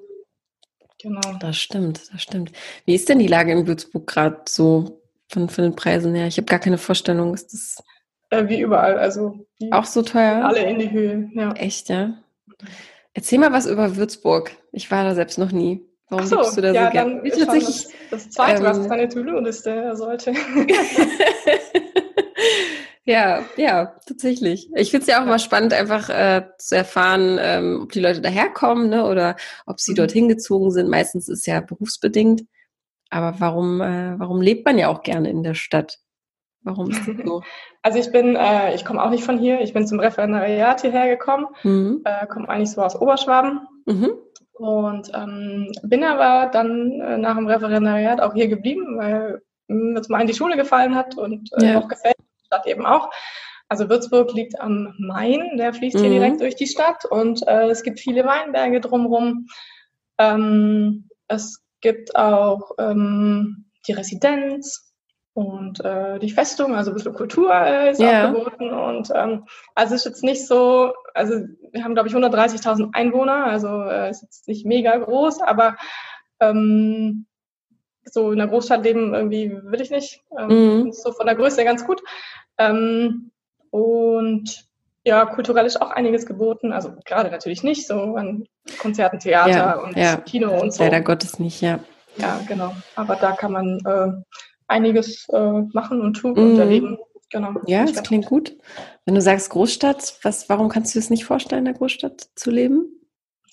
Genau. 1.02 1.22
Das 1.40 1.58
stimmt, 1.58 2.12
das 2.12 2.22
stimmt. 2.22 2.52
Wie 2.86 2.94
ist 2.94 3.08
denn 3.08 3.20
die 3.20 3.28
Lage 3.28 3.54
in 3.54 3.66
Würzburg 3.66 4.06
gerade 4.06 4.42
so 4.48 5.02
von, 5.30 5.48
von 5.48 5.64
den 5.64 5.76
Preisen 5.76 6.14
her? 6.14 6.28
Ich 6.28 6.38
habe 6.38 6.46
gar 6.46 6.60
keine 6.60 6.78
Vorstellung. 6.78 7.34
Ist 7.34 7.54
das 7.54 7.82
äh, 8.30 8.48
wie 8.48 8.62
überall. 8.62 8.98
Also 8.98 9.46
auch 9.72 9.86
so 9.86 10.02
teuer? 10.02 10.46
Alle 10.46 10.62
in 10.62 10.80
die 10.80 10.92
Höhe, 10.92 11.30
ja. 11.34 11.52
Echt, 11.54 11.90
ja? 11.90 12.14
Erzähl 13.14 13.40
mal 13.40 13.52
was 13.52 13.66
über 13.66 13.96
Würzburg. 13.96 14.52
Ich 14.72 14.90
war 14.92 15.04
da 15.04 15.16
selbst 15.16 15.38
noch 15.38 15.52
nie. 15.52 15.86
Warum 16.10 16.26
so, 16.26 16.38
du 16.38 16.62
da 16.62 16.72
ja, 16.72 16.88
so 16.88 16.92
gerne? 16.92 17.22
Ich 17.24 17.34
tatsächlich, 17.34 17.88
das, 18.10 18.26
das 18.26 18.30
zweite, 18.32 18.60
ähm, 18.60 18.66
was 18.66 18.88
deine 18.88 19.10
To-Do-Liste 19.10 19.96
sollte. 19.96 20.32
ja, 23.06 23.44
ja, 23.58 23.94
tatsächlich. 24.08 24.70
Ich 24.76 24.90
finde 24.90 25.04
es 25.04 25.08
ja 25.08 25.18
auch 25.18 25.26
ja. 25.26 25.30
mal 25.30 25.40
spannend, 25.40 25.74
einfach 25.74 26.10
äh, 26.10 26.48
zu 26.58 26.76
erfahren, 26.76 27.38
ähm, 27.40 27.82
ob 27.84 27.92
die 27.92 28.00
Leute 28.00 28.22
daherkommen 28.22 28.90
ne, 28.90 29.06
oder 29.06 29.36
ob 29.68 29.80
sie 29.80 29.92
mhm. 29.92 29.98
dorthin 29.98 30.30
gezogen 30.30 30.72
sind. 30.72 30.90
Meistens 30.90 31.30
ist 31.30 31.46
ja 31.46 31.62
berufsbedingt. 31.62 32.44
Aber 33.12 33.40
warum, 33.40 33.82
äh, 33.82 34.20
warum 34.20 34.42
lebt 34.42 34.66
man 34.66 34.78
ja 34.78 34.88
auch 34.88 35.04
gerne 35.04 35.30
in 35.30 35.44
der 35.44 35.56
Stadt? 35.56 36.00
Warum 36.63 36.89
ist 36.89 37.08
das 37.08 37.16
so? 37.25 37.42
Also 37.82 38.00
ich 38.00 38.12
bin, 38.12 38.36
äh, 38.36 38.75
ich 38.75 38.84
komme 38.84 39.01
auch 39.01 39.10
nicht 39.10 39.24
von 39.24 39.39
hier. 39.39 39.62
Ich 39.62 39.74
bin 39.74 39.88
zum 39.88 40.00
Referendariat 40.00 40.82
hierher 40.82 41.08
gekommen, 41.08 41.48
mhm. 41.63 42.01
äh, 42.04 42.28
komme 42.28 42.50
eigentlich 42.50 42.72
so 42.72 42.82
aus 42.82 43.00
Oberschwaben 43.00 43.62
mhm. 43.86 44.12
und 44.54 45.12
ähm, 45.13 45.72
bin 45.84 46.04
aber 46.04 46.51
dann 46.51 47.00
äh, 47.00 47.18
nach 47.18 47.36
dem 47.36 47.48
Referendariat 47.48 48.20
auch 48.20 48.34
hier 48.34 48.50
geblieben, 48.50 48.98
weil 48.98 49.42
mir 49.68 50.01
zum 50.01 50.16
einen 50.16 50.28
die 50.28 50.34
Schule 50.34 50.58
gefallen 50.58 50.96
hat 50.96 51.18
und 51.18 51.50
äh, 51.62 51.74
ja. 51.74 51.80
auch 51.80 51.88
gefällt, 51.88 52.18
die 52.20 52.46
Stadt 52.46 52.68
eben 52.68 52.86
auch. 52.86 53.10
Also 53.70 53.88
Würzburg 53.88 54.34
liegt 54.34 54.60
am 54.60 54.96
Main, 54.98 55.58
der 55.58 55.74
fließt 55.74 55.98
mhm. 55.98 56.01
hier 56.01 56.10
direkt 56.10 56.42
durch 56.42 56.56
die 56.56 56.68
Stadt 56.68 57.06
und 57.06 57.48
äh, 57.48 57.70
es 57.70 57.84
gibt 57.84 58.00
viele 58.00 58.25
Weinberge 58.25 58.82
drumherum. 58.82 59.46
Ähm, 60.18 61.08
es 61.28 61.63
gibt 61.82 62.16
auch 62.16 62.72
ähm, 62.80 63.70
die 63.88 63.94
Residenz, 63.94 64.88
und 65.39 65.79
äh, 65.86 66.19
die 66.19 66.31
Festung, 66.31 66.75
also 66.75 66.91
ein 66.91 66.96
bisschen 66.96 67.13
Kultur 67.13 67.53
äh, 67.53 67.91
ist 67.91 68.01
yeah. 68.01 68.25
angeboten. 68.25 68.72
Und 68.72 69.10
ähm, 69.15 69.46
also 69.74 69.96
ist 69.96 70.03
jetzt 70.03 70.22
nicht 70.22 70.46
so, 70.46 70.91
also 71.13 71.34
wir 71.72 71.81
haben, 71.81 71.93
glaube 71.93 72.10
ich, 72.10 72.13
130.000 72.13 72.89
Einwohner, 72.91 73.46
also 73.46 73.84
äh, 73.84 74.10
ist 74.10 74.22
jetzt 74.22 74.50
nicht 74.50 74.65
mega 74.65 74.98
groß, 74.98 75.41
aber 75.41 75.77
ähm, 76.41 77.25
so 78.03 78.34
in 78.34 78.38
der 78.39 78.48
Großstadt 78.48 78.84
leben 78.84 79.13
irgendwie 79.13 79.58
will 79.63 79.79
ich 79.79 79.91
nicht. 79.91 80.22
Ähm, 80.38 80.48
mhm. 80.48 80.91
So 80.91 81.13
von 81.13 81.25
der 81.25 81.36
Größe 81.36 81.63
ganz 81.63 81.86
gut. 81.86 82.01
Ähm, 82.58 83.31
und 83.69 84.65
ja, 85.05 85.25
kulturell 85.25 85.65
ist 85.65 85.81
auch 85.81 85.91
einiges 85.91 86.25
geboten. 86.25 86.74
Also 86.74 86.96
gerade 87.05 87.31
natürlich 87.31 87.63
nicht 87.63 87.88
so 87.88 88.17
an 88.17 88.43
Konzerten, 88.77 89.19
Theater 89.19 89.51
ja, 89.51 89.79
und 89.79 89.96
ja. 89.96 90.17
Kino 90.17 90.60
und 90.60 90.74
so. 90.74 90.84
Leider 90.84 91.00
Gottes 91.00 91.39
nicht, 91.39 91.62
ja. 91.62 91.79
Ja, 92.17 92.41
genau. 92.46 92.75
Aber 92.96 93.15
da 93.15 93.31
kann 93.31 93.53
man 93.53 93.79
äh, 93.86 94.39
einiges 94.70 95.28
äh, 95.30 95.62
machen 95.74 96.02
und 96.02 96.14
tun 96.14 96.38
und 96.38 96.54
mhm. 96.54 96.60
erleben. 96.60 96.98
Genau. 97.32 97.54
Ja, 97.68 97.86
das 97.86 98.04
klingt 98.04 98.26
gut. 98.26 98.56
Wenn 99.06 99.16
du 99.16 99.22
sagst 99.22 99.52
Großstadt, 99.52 100.20
was, 100.24 100.50
warum 100.50 100.70
kannst 100.70 100.96
du 100.96 101.00
es 101.00 101.10
nicht 101.10 101.26
vorstellen, 101.26 101.60
in 101.60 101.66
der 101.66 101.74
Großstadt 101.76 102.30
zu 102.36 102.50
leben? 102.50 102.88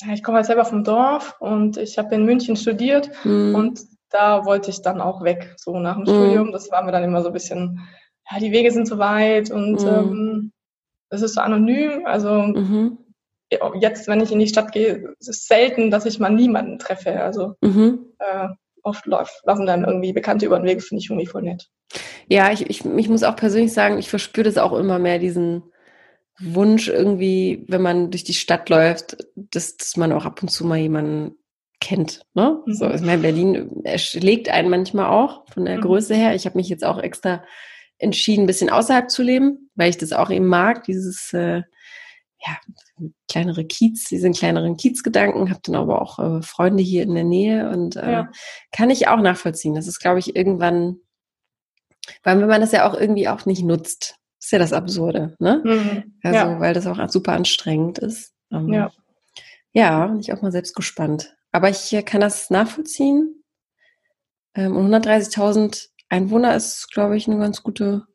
Ja, 0.02 0.14
ich 0.14 0.22
komme 0.22 0.36
halt 0.36 0.46
selber 0.46 0.64
vom 0.64 0.84
Dorf 0.84 1.36
und 1.40 1.76
ich 1.76 1.98
habe 1.98 2.14
in 2.14 2.24
München 2.24 2.56
studiert 2.56 3.10
mhm. 3.24 3.54
und 3.54 3.80
da 4.10 4.44
wollte 4.44 4.70
ich 4.70 4.82
dann 4.82 5.00
auch 5.00 5.22
weg, 5.24 5.54
so 5.58 5.78
nach 5.78 5.96
dem 5.96 6.02
mhm. 6.02 6.08
Studium. 6.08 6.52
Das 6.52 6.70
war 6.70 6.84
mir 6.84 6.92
dann 6.92 7.04
immer 7.04 7.22
so 7.22 7.28
ein 7.28 7.32
bisschen, 7.32 7.80
ja, 8.30 8.38
die 8.38 8.52
Wege 8.52 8.70
sind 8.70 8.88
so 8.88 8.98
weit 8.98 9.50
und 9.50 9.82
mhm. 9.82 9.88
ähm, 9.88 10.52
es 11.10 11.22
ist 11.22 11.34
so 11.34 11.40
anonym. 11.40 12.06
Also 12.06 12.30
mhm. 12.30 12.98
jetzt, 13.80 14.08
wenn 14.08 14.20
ich 14.20 14.32
in 14.32 14.38
die 14.38 14.48
Stadt 14.48 14.72
gehe, 14.72 15.14
ist 15.18 15.28
es 15.28 15.46
selten, 15.46 15.90
dass 15.90 16.06
ich 16.06 16.18
mal 16.18 16.30
niemanden 16.30 16.78
treffe. 16.78 17.20
Also 17.20 17.54
mhm. 17.60 18.06
äh, 18.18 18.48
oft 18.86 19.06
läuft, 19.06 19.42
laufen 19.44 19.66
dann 19.66 19.84
irgendwie 19.84 20.12
Bekannte 20.12 20.46
über 20.46 20.58
den 20.58 20.66
Weg, 20.66 20.82
finde 20.82 21.02
ich 21.02 21.10
irgendwie 21.10 21.26
voll 21.26 21.42
nett. 21.42 21.68
Ja, 22.28 22.52
ich, 22.52 22.70
ich, 22.70 22.84
ich 22.84 23.08
muss 23.08 23.22
auch 23.22 23.36
persönlich 23.36 23.72
sagen, 23.72 23.98
ich 23.98 24.08
verspüre 24.08 24.44
das 24.44 24.58
auch 24.58 24.72
immer 24.72 24.98
mehr, 24.98 25.18
diesen 25.18 25.64
Wunsch 26.38 26.88
irgendwie, 26.88 27.64
wenn 27.68 27.82
man 27.82 28.10
durch 28.10 28.24
die 28.24 28.34
Stadt 28.34 28.68
läuft, 28.68 29.16
dass, 29.34 29.76
dass 29.76 29.96
man 29.96 30.12
auch 30.12 30.24
ab 30.24 30.42
und 30.42 30.48
zu 30.48 30.64
mal 30.64 30.78
jemanden 30.78 31.36
kennt. 31.80 32.22
Ne? 32.34 32.62
Mhm. 32.64 32.74
So, 32.74 32.90
ich 32.90 33.00
meine, 33.00 33.22
Berlin 33.22 33.84
erschlägt 33.84 34.48
einen 34.48 34.70
manchmal 34.70 35.06
auch 35.06 35.46
von 35.50 35.64
der 35.64 35.78
mhm. 35.78 35.82
Größe 35.82 36.14
her. 36.14 36.34
Ich 36.34 36.46
habe 36.46 36.56
mich 36.56 36.68
jetzt 36.68 36.84
auch 36.84 36.98
extra 36.98 37.42
entschieden, 37.98 38.44
ein 38.44 38.46
bisschen 38.46 38.70
außerhalb 38.70 39.10
zu 39.10 39.22
leben, 39.22 39.70
weil 39.74 39.90
ich 39.90 39.98
das 39.98 40.12
auch 40.12 40.30
eben 40.30 40.46
mag, 40.46 40.84
dieses 40.84 41.32
äh, 41.32 41.62
ja, 42.44 42.58
kleinere 43.28 43.64
Kiez, 43.64 44.04
diesen 44.04 44.32
kleineren 44.32 44.76
Kiezgedanken, 44.76 45.50
habe 45.50 45.60
dann 45.64 45.74
aber 45.74 46.00
auch 46.00 46.18
äh, 46.18 46.42
Freunde 46.42 46.82
hier 46.82 47.02
in 47.02 47.14
der 47.14 47.24
Nähe 47.24 47.70
und 47.70 47.96
äh, 47.96 48.12
ja. 48.12 48.30
kann 48.72 48.90
ich 48.90 49.08
auch 49.08 49.20
nachvollziehen. 49.20 49.74
Das 49.74 49.86
ist, 49.86 49.98
glaube 49.98 50.18
ich, 50.18 50.34
irgendwann, 50.34 50.96
weil 52.22 52.40
wenn 52.40 52.48
man 52.48 52.60
das 52.60 52.72
ja 52.72 52.88
auch 52.88 52.94
irgendwie 52.94 53.28
auch 53.28 53.46
nicht 53.46 53.64
nutzt, 53.64 54.16
ist 54.40 54.52
ja 54.52 54.58
das 54.58 54.72
Absurde, 54.72 55.34
ne? 55.38 55.60
Mhm. 55.64 56.18
Also, 56.22 56.38
ja. 56.38 56.60
weil 56.60 56.74
das 56.74 56.86
auch 56.86 56.98
super 57.08 57.32
anstrengend 57.32 57.98
ist. 57.98 58.32
Ähm, 58.50 58.72
ja. 58.72 58.90
Ja, 59.72 60.06
bin 60.06 60.20
ich 60.20 60.32
auch 60.32 60.40
mal 60.40 60.52
selbst 60.52 60.74
gespannt. 60.74 61.36
Aber 61.52 61.68
ich 61.68 61.92
äh, 61.92 62.02
kann 62.02 62.20
das 62.20 62.50
nachvollziehen. 62.50 63.42
Ähm, 64.54 64.76
und 64.76 64.94
130.000 64.94 65.88
Einwohner 66.08 66.54
ist, 66.56 66.90
glaube 66.92 67.16
ich, 67.16 67.28
eine 67.28 67.38
ganz 67.38 67.62
gute, 67.62 68.06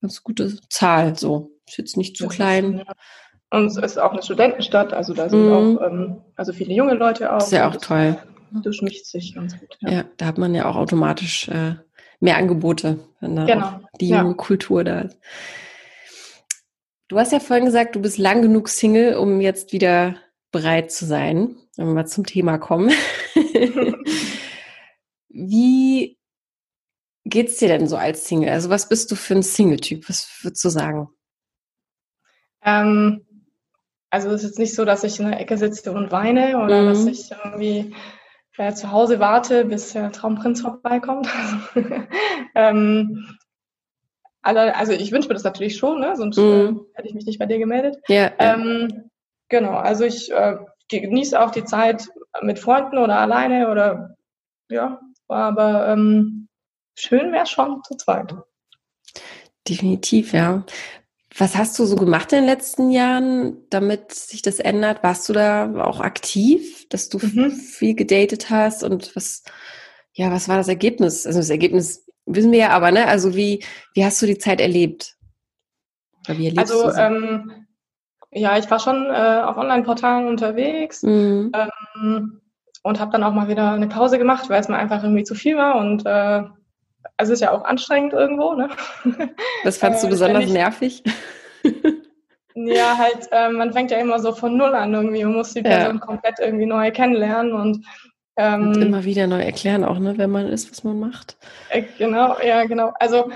ganz 0.00 0.22
gute 0.22 0.58
Zahl. 0.70 1.18
So 1.18 1.58
ist 1.66 1.78
jetzt 1.78 1.96
nicht 1.96 2.16
zu 2.16 2.24
das 2.24 2.34
klein. 2.34 2.78
Ist, 2.78 2.86
ja. 2.86 2.94
Und 3.50 3.66
es 3.66 3.76
ist 3.76 3.98
auch 3.98 4.12
eine 4.12 4.22
Studentenstadt, 4.22 4.92
also 4.92 5.14
da 5.14 5.28
sind 5.28 5.46
mhm. 5.46 5.52
auch 5.52 5.86
ähm, 5.86 6.16
also 6.36 6.52
viele 6.52 6.74
junge 6.74 6.94
Leute 6.94 7.32
auch. 7.32 7.38
Das 7.38 7.46
ist 7.46 7.52
ja 7.52 7.68
auch 7.68 7.76
toll. 7.76 8.18
Durchmischt 8.50 9.06
sich 9.06 9.34
ganz 9.34 9.58
gut. 9.58 9.76
Ja. 9.80 9.90
ja. 9.90 10.04
da 10.16 10.26
hat 10.26 10.38
man 10.38 10.54
ja 10.54 10.66
auch 10.66 10.76
automatisch 10.76 11.48
äh, 11.48 11.76
mehr 12.20 12.36
Angebote, 12.36 12.98
wenn 13.20 13.36
da 13.36 13.44
genau. 13.44 13.80
die 14.00 14.08
junge 14.08 14.30
ja. 14.30 14.34
Kultur 14.34 14.84
da 14.84 15.00
ist. 15.02 15.18
Du 17.08 17.18
hast 17.18 17.32
ja 17.32 17.40
vorhin 17.40 17.64
gesagt, 17.64 17.96
du 17.96 18.02
bist 18.02 18.18
lang 18.18 18.42
genug 18.42 18.68
Single, 18.68 19.16
um 19.16 19.40
jetzt 19.40 19.72
wieder 19.72 20.16
bereit 20.50 20.92
zu 20.92 21.06
sein, 21.06 21.56
wenn 21.76 21.86
wir 21.86 21.94
mal 21.94 22.06
zum 22.06 22.26
Thema 22.26 22.58
kommen. 22.58 22.92
Wie 25.28 26.18
geht's 27.24 27.56
dir 27.58 27.68
denn 27.68 27.86
so 27.86 27.96
als 27.96 28.26
Single? 28.26 28.50
Also 28.50 28.68
was 28.70 28.88
bist 28.88 29.10
du 29.10 29.14
für 29.14 29.34
ein 29.34 29.42
Single-Typ? 29.42 30.08
Was 30.08 30.28
würdest 30.42 30.64
du 30.64 30.68
sagen? 30.68 31.08
Ähm, 32.62 33.26
also 34.10 34.28
es 34.30 34.42
ist 34.42 34.50
jetzt 34.50 34.58
nicht 34.58 34.74
so, 34.74 34.84
dass 34.84 35.04
ich 35.04 35.18
in 35.20 35.30
der 35.30 35.40
Ecke 35.40 35.58
sitze 35.58 35.92
und 35.92 36.10
weine 36.10 36.58
oder 36.58 36.82
mhm. 36.82 36.88
dass 36.88 37.06
ich 37.06 37.30
irgendwie 37.44 37.94
äh, 38.56 38.72
zu 38.72 38.90
Hause 38.90 39.20
warte, 39.20 39.64
bis 39.64 39.92
der 39.92 40.12
Traumprinz 40.12 40.62
vorbeikommt. 40.62 41.28
ähm, 42.54 43.36
also 44.42 44.92
ich 44.92 45.12
wünsche 45.12 45.28
mir 45.28 45.34
das 45.34 45.44
natürlich 45.44 45.76
schon, 45.76 46.00
ne? 46.00 46.16
sonst 46.16 46.38
mhm. 46.38 46.86
äh, 46.92 46.96
hätte 46.96 47.08
ich 47.08 47.14
mich 47.14 47.26
nicht 47.26 47.38
bei 47.38 47.46
dir 47.46 47.58
gemeldet. 47.58 47.98
Ja, 48.08 48.32
ähm, 48.38 49.10
genau, 49.48 49.72
also 49.72 50.04
ich 50.04 50.32
äh, 50.32 50.56
genieße 50.88 51.38
auch 51.38 51.50
die 51.50 51.64
Zeit 51.64 52.08
mit 52.42 52.58
Freunden 52.58 52.98
oder 52.98 53.18
alleine 53.18 53.70
oder 53.70 54.16
ja, 54.70 55.00
aber 55.28 55.88
ähm, 55.88 56.48
schön 56.94 57.32
wäre 57.32 57.46
schon 57.46 57.82
zu 57.84 57.96
zweit. 57.96 58.34
Definitiv, 59.68 60.32
ja. 60.32 60.64
Was 61.38 61.56
hast 61.56 61.78
du 61.78 61.84
so 61.84 61.94
gemacht 61.94 62.32
in 62.32 62.40
den 62.40 62.46
letzten 62.46 62.90
Jahren, 62.90 63.58
damit 63.70 64.12
sich 64.12 64.42
das 64.42 64.58
ändert? 64.58 65.04
Warst 65.04 65.28
du 65.28 65.32
da 65.32 65.84
auch 65.84 66.00
aktiv, 66.00 66.88
dass 66.88 67.08
du 67.08 67.18
mhm. 67.18 67.52
viel 67.52 67.94
gedatet 67.94 68.50
hast 68.50 68.82
und 68.82 69.14
was, 69.14 69.44
ja, 70.12 70.32
was 70.32 70.48
war 70.48 70.56
das 70.56 70.66
Ergebnis? 70.66 71.26
Also 71.26 71.38
das 71.38 71.50
Ergebnis 71.50 72.04
wissen 72.26 72.50
wir 72.50 72.58
ja 72.58 72.70
aber, 72.70 72.90
ne? 72.90 73.06
Also 73.06 73.36
wie, 73.36 73.64
wie 73.94 74.04
hast 74.04 74.20
du 74.20 74.26
die 74.26 74.38
Zeit 74.38 74.60
erlebt? 74.60 75.16
Also, 76.56 76.92
ähm, 76.92 77.66
ja, 78.32 78.58
ich 78.58 78.70
war 78.70 78.80
schon 78.80 79.06
äh, 79.06 79.42
auf 79.44 79.56
Online-Portalen 79.56 80.26
unterwegs 80.26 81.02
mhm. 81.02 81.52
ähm, 81.54 82.40
und 82.82 83.00
habe 83.00 83.12
dann 83.12 83.22
auch 83.22 83.32
mal 83.32 83.48
wieder 83.48 83.72
eine 83.72 83.88
Pause 83.88 84.18
gemacht, 84.18 84.50
weil 84.50 84.60
es 84.60 84.68
mir 84.68 84.76
einfach 84.76 85.02
irgendwie 85.02 85.24
zu 85.24 85.34
viel 85.34 85.56
war 85.56 85.76
und 85.76 86.04
äh, 86.04 86.42
also 87.18 87.32
ist 87.32 87.40
ja 87.40 87.50
auch 87.50 87.64
anstrengend 87.64 88.14
irgendwo, 88.14 88.54
ne? 88.54 88.70
Was 89.64 89.76
fandst 89.76 90.02
du 90.02 90.06
äh, 90.06 90.10
besonders 90.10 90.44
nicht, 90.44 90.54
nervig? 90.54 91.02
ja, 92.54 92.96
halt, 92.96 93.28
äh, 93.30 93.50
man 93.50 93.72
fängt 93.72 93.90
ja 93.90 93.98
immer 93.98 94.20
so 94.20 94.32
von 94.32 94.56
Null 94.56 94.74
an 94.74 94.94
irgendwie 94.94 95.24
und 95.24 95.34
muss 95.34 95.52
die 95.52 95.62
Person 95.62 95.98
ja. 95.98 96.06
komplett 96.06 96.38
irgendwie 96.38 96.66
neu 96.66 96.90
kennenlernen 96.92 97.52
und, 97.52 97.84
ähm, 98.36 98.68
und 98.68 98.82
immer 98.82 99.04
wieder 99.04 99.26
neu 99.26 99.40
erklären 99.40 99.84
auch, 99.84 99.98
ne, 99.98 100.14
wer 100.16 100.28
man 100.28 100.46
ist, 100.46 100.70
was 100.70 100.84
man 100.84 100.98
macht. 100.98 101.36
Äh, 101.70 101.82
genau, 101.98 102.36
ja, 102.40 102.64
genau. 102.64 102.92
Also 103.00 103.30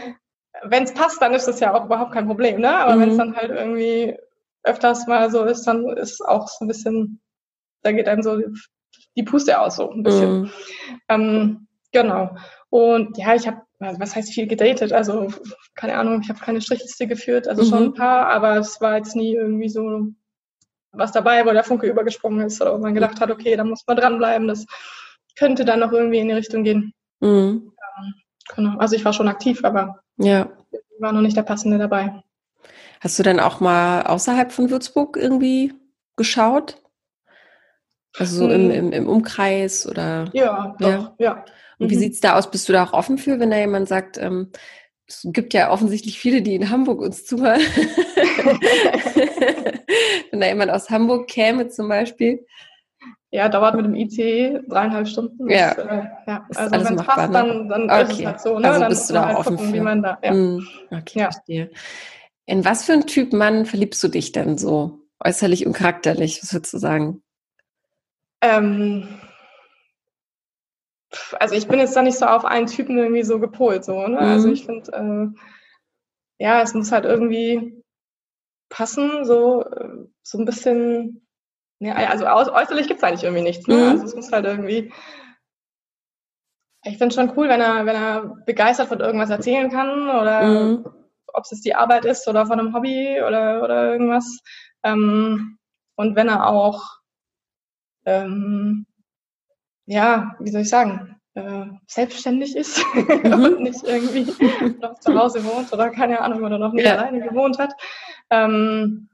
wenn 0.64 0.84
es 0.84 0.94
passt, 0.94 1.20
dann 1.20 1.34
ist 1.34 1.48
das 1.48 1.60
ja 1.60 1.74
auch 1.74 1.86
überhaupt 1.86 2.12
kein 2.12 2.26
Problem, 2.26 2.60
ne? 2.60 2.76
Aber 2.76 2.96
mhm. 2.96 3.00
wenn 3.00 3.10
es 3.10 3.16
dann 3.16 3.36
halt 3.36 3.50
irgendwie 3.50 4.16
öfters 4.62 5.06
mal 5.08 5.30
so 5.30 5.44
ist, 5.44 5.64
dann 5.64 5.88
ist 5.96 6.24
auch 6.24 6.48
so 6.48 6.64
ein 6.64 6.68
bisschen, 6.68 7.20
da 7.82 7.92
geht 7.92 8.08
einem 8.08 8.22
so 8.22 8.38
die 9.16 9.22
Puste 9.22 9.60
aus, 9.60 9.76
so 9.76 9.90
ein 9.90 10.02
bisschen. 10.02 10.42
Mhm. 10.42 10.50
Ähm, 11.08 11.66
genau. 11.90 12.36
Und 12.70 13.18
ja, 13.18 13.34
ich 13.34 13.46
habe, 13.46 13.62
was 13.82 14.14
heißt 14.14 14.32
viel 14.32 14.46
gedatet? 14.46 14.92
Also, 14.92 15.28
keine 15.74 15.96
Ahnung, 15.96 16.20
ich 16.22 16.28
habe 16.28 16.40
keine 16.40 16.60
Strichliste 16.60 17.06
geführt, 17.06 17.48
also 17.48 17.62
mhm. 17.62 17.68
schon 17.68 17.82
ein 17.84 17.94
paar, 17.94 18.28
aber 18.28 18.56
es 18.56 18.80
war 18.80 18.96
jetzt 18.96 19.16
nie 19.16 19.34
irgendwie 19.34 19.68
so 19.68 20.08
was 20.92 21.12
dabei, 21.12 21.44
wo 21.46 21.50
der 21.50 21.64
Funke 21.64 21.86
übergesprungen 21.86 22.46
ist 22.46 22.60
oder 22.60 22.74
wo 22.74 22.78
man 22.78 22.94
gedacht 22.94 23.20
hat, 23.20 23.30
okay, 23.30 23.56
da 23.56 23.64
muss 23.64 23.84
man 23.86 23.96
dranbleiben, 23.96 24.46
das 24.46 24.66
könnte 25.36 25.64
dann 25.64 25.80
noch 25.80 25.92
irgendwie 25.92 26.18
in 26.18 26.28
die 26.28 26.34
Richtung 26.34 26.64
gehen. 26.64 26.92
Mhm. 27.20 27.72
Ähm, 27.98 28.14
genau. 28.54 28.78
Also 28.78 28.96
ich 28.96 29.04
war 29.04 29.12
schon 29.12 29.28
aktiv, 29.28 29.64
aber 29.64 30.00
ja. 30.18 30.50
war 30.98 31.12
noch 31.12 31.22
nicht 31.22 31.36
der 31.36 31.42
passende 31.42 31.78
dabei. 31.78 32.22
Hast 33.00 33.18
du 33.18 33.22
dann 33.22 33.40
auch 33.40 33.60
mal 33.60 34.02
außerhalb 34.02 34.52
von 34.52 34.70
Würzburg 34.70 35.16
irgendwie 35.16 35.72
geschaut? 36.16 36.80
Also 38.18 38.46
so 38.46 38.50
im, 38.50 38.70
hm. 38.70 38.70
im, 38.70 38.92
im 38.92 39.08
Umkreis 39.08 39.86
oder? 39.86 40.28
Ja, 40.34 40.76
doch, 40.78 40.88
ja. 40.88 41.14
ja. 41.18 41.44
Und 41.82 41.90
wie 41.90 41.96
mhm. 41.96 42.00
sieht's 42.00 42.20
da 42.20 42.38
aus? 42.38 42.50
Bist 42.50 42.68
du 42.68 42.72
da 42.72 42.84
auch 42.84 42.92
offen 42.92 43.18
für, 43.18 43.40
wenn 43.40 43.50
da 43.50 43.58
jemand 43.58 43.88
sagt, 43.88 44.18
ähm, 44.18 44.52
es 45.06 45.20
gibt 45.24 45.52
ja 45.52 45.70
offensichtlich 45.70 46.18
viele, 46.18 46.42
die 46.42 46.54
in 46.54 46.70
Hamburg 46.70 47.00
uns 47.00 47.26
zuhören. 47.26 47.60
wenn 50.30 50.40
da 50.40 50.46
jemand 50.46 50.70
aus 50.70 50.90
Hamburg 50.90 51.28
käme 51.28 51.68
zum 51.68 51.88
Beispiel. 51.88 52.46
Ja, 53.30 53.48
dauert 53.48 53.74
mit 53.74 53.86
dem 53.86 53.94
ICE 53.94 54.60
dreieinhalb 54.68 55.08
Stunden. 55.08 55.50
Ja, 55.50 55.74
das, 55.74 55.86
äh, 55.86 56.02
ja. 56.26 56.46
also 56.54 56.84
wenn 56.84 56.98
es 56.98 57.02
passt, 57.02 57.32
ne? 57.32 57.32
dann, 57.32 57.68
dann 57.68 57.84
okay. 57.84 58.02
ist 58.02 58.18
es 58.20 58.26
halt 58.26 58.40
so. 58.40 58.58
Ne? 58.58 58.68
Also 58.68 58.80
dann 58.80 58.88
bist 58.90 59.10
du 59.10 59.14
da 59.14 59.26
halt 59.26 59.38
offen 59.38 59.56
gucken, 59.56 59.70
für. 59.70 59.76
Wie 59.76 59.80
man 59.80 60.02
da, 60.02 60.18
ja. 60.22 60.34
Mm, 60.34 60.66
okay, 60.90 61.18
ja. 61.18 61.30
verstehe. 61.30 61.70
In 62.46 62.64
was 62.64 62.84
für 62.84 62.92
einen 62.92 63.06
Typ 63.06 63.32
Mann 63.32 63.66
verliebst 63.66 64.02
du 64.04 64.08
dich 64.08 64.32
denn 64.32 64.58
so? 64.58 65.00
Äußerlich 65.24 65.66
und 65.66 65.72
charakterlich, 65.72 66.42
was 66.42 66.52
würdest 66.52 66.74
du 66.74 66.78
sagen? 66.78 67.22
Ähm, 68.42 69.08
also 71.38 71.54
ich 71.54 71.68
bin 71.68 71.78
jetzt 71.78 71.96
da 71.96 72.02
nicht 72.02 72.18
so 72.18 72.26
auf 72.26 72.44
einen 72.44 72.66
Typen 72.66 72.96
irgendwie 72.98 73.22
so 73.22 73.38
gepolt, 73.38 73.84
so, 73.84 74.06
ne? 74.06 74.18
Also 74.18 74.18
mhm. 74.18 74.28
Also 74.32 74.48
ich 74.48 74.64
finde, 74.64 74.92
äh, 74.92 76.44
ja, 76.44 76.62
es 76.62 76.74
muss 76.74 76.92
halt 76.92 77.04
irgendwie 77.04 77.82
passen, 78.68 79.24
so, 79.24 79.64
äh, 79.64 80.06
so 80.22 80.38
ein 80.38 80.44
bisschen, 80.44 81.26
ja, 81.78 81.94
also 81.94 82.26
äußerlich 82.26 82.88
gibt 82.88 82.98
es 82.98 83.04
eigentlich 83.04 83.24
irgendwie 83.24 83.42
nichts, 83.42 83.66
ne? 83.66 83.76
Mhm. 83.76 83.90
Also 83.90 84.04
es 84.04 84.14
muss 84.14 84.32
halt 84.32 84.46
irgendwie, 84.46 84.92
ich 86.84 86.98
finde 86.98 87.14
schon 87.14 87.32
cool, 87.36 87.48
wenn 87.48 87.60
er, 87.60 87.86
wenn 87.86 87.96
er 87.96 88.36
begeistert 88.46 88.88
von 88.88 89.00
irgendwas 89.00 89.30
erzählen 89.30 89.70
kann 89.70 90.08
oder 90.08 90.42
mhm. 90.42 90.86
ob 91.32 91.44
es 91.44 91.50
jetzt 91.50 91.64
die 91.64 91.74
Arbeit 91.74 92.04
ist 92.04 92.26
oder 92.26 92.46
von 92.46 92.58
einem 92.58 92.74
Hobby 92.74 93.20
oder, 93.22 93.62
oder 93.62 93.92
irgendwas. 93.92 94.40
Ähm, 94.82 95.58
und 95.96 96.16
wenn 96.16 96.28
er 96.28 96.48
auch 96.48 96.82
ähm, 98.04 98.86
ja, 99.86 100.36
wie 100.38 100.50
soll 100.50 100.62
ich 100.62 100.68
sagen, 100.68 101.16
äh, 101.34 101.64
selbstständig 101.86 102.56
ist 102.56 102.84
mhm. 102.94 103.32
und 103.32 103.60
nicht 103.62 103.82
irgendwie 103.84 104.26
noch 104.80 104.98
zu 105.00 105.14
Hause 105.18 105.44
wohnt 105.44 105.72
oder 105.72 105.90
keine 105.90 106.20
Ahnung 106.20 106.42
oder 106.42 106.58
noch 106.58 106.72
nie 106.72 106.82
ja. 106.82 106.96
alleine 106.96 107.20
gewohnt 107.20 107.58
hat. 107.58 107.72
Ähm, 108.30 109.08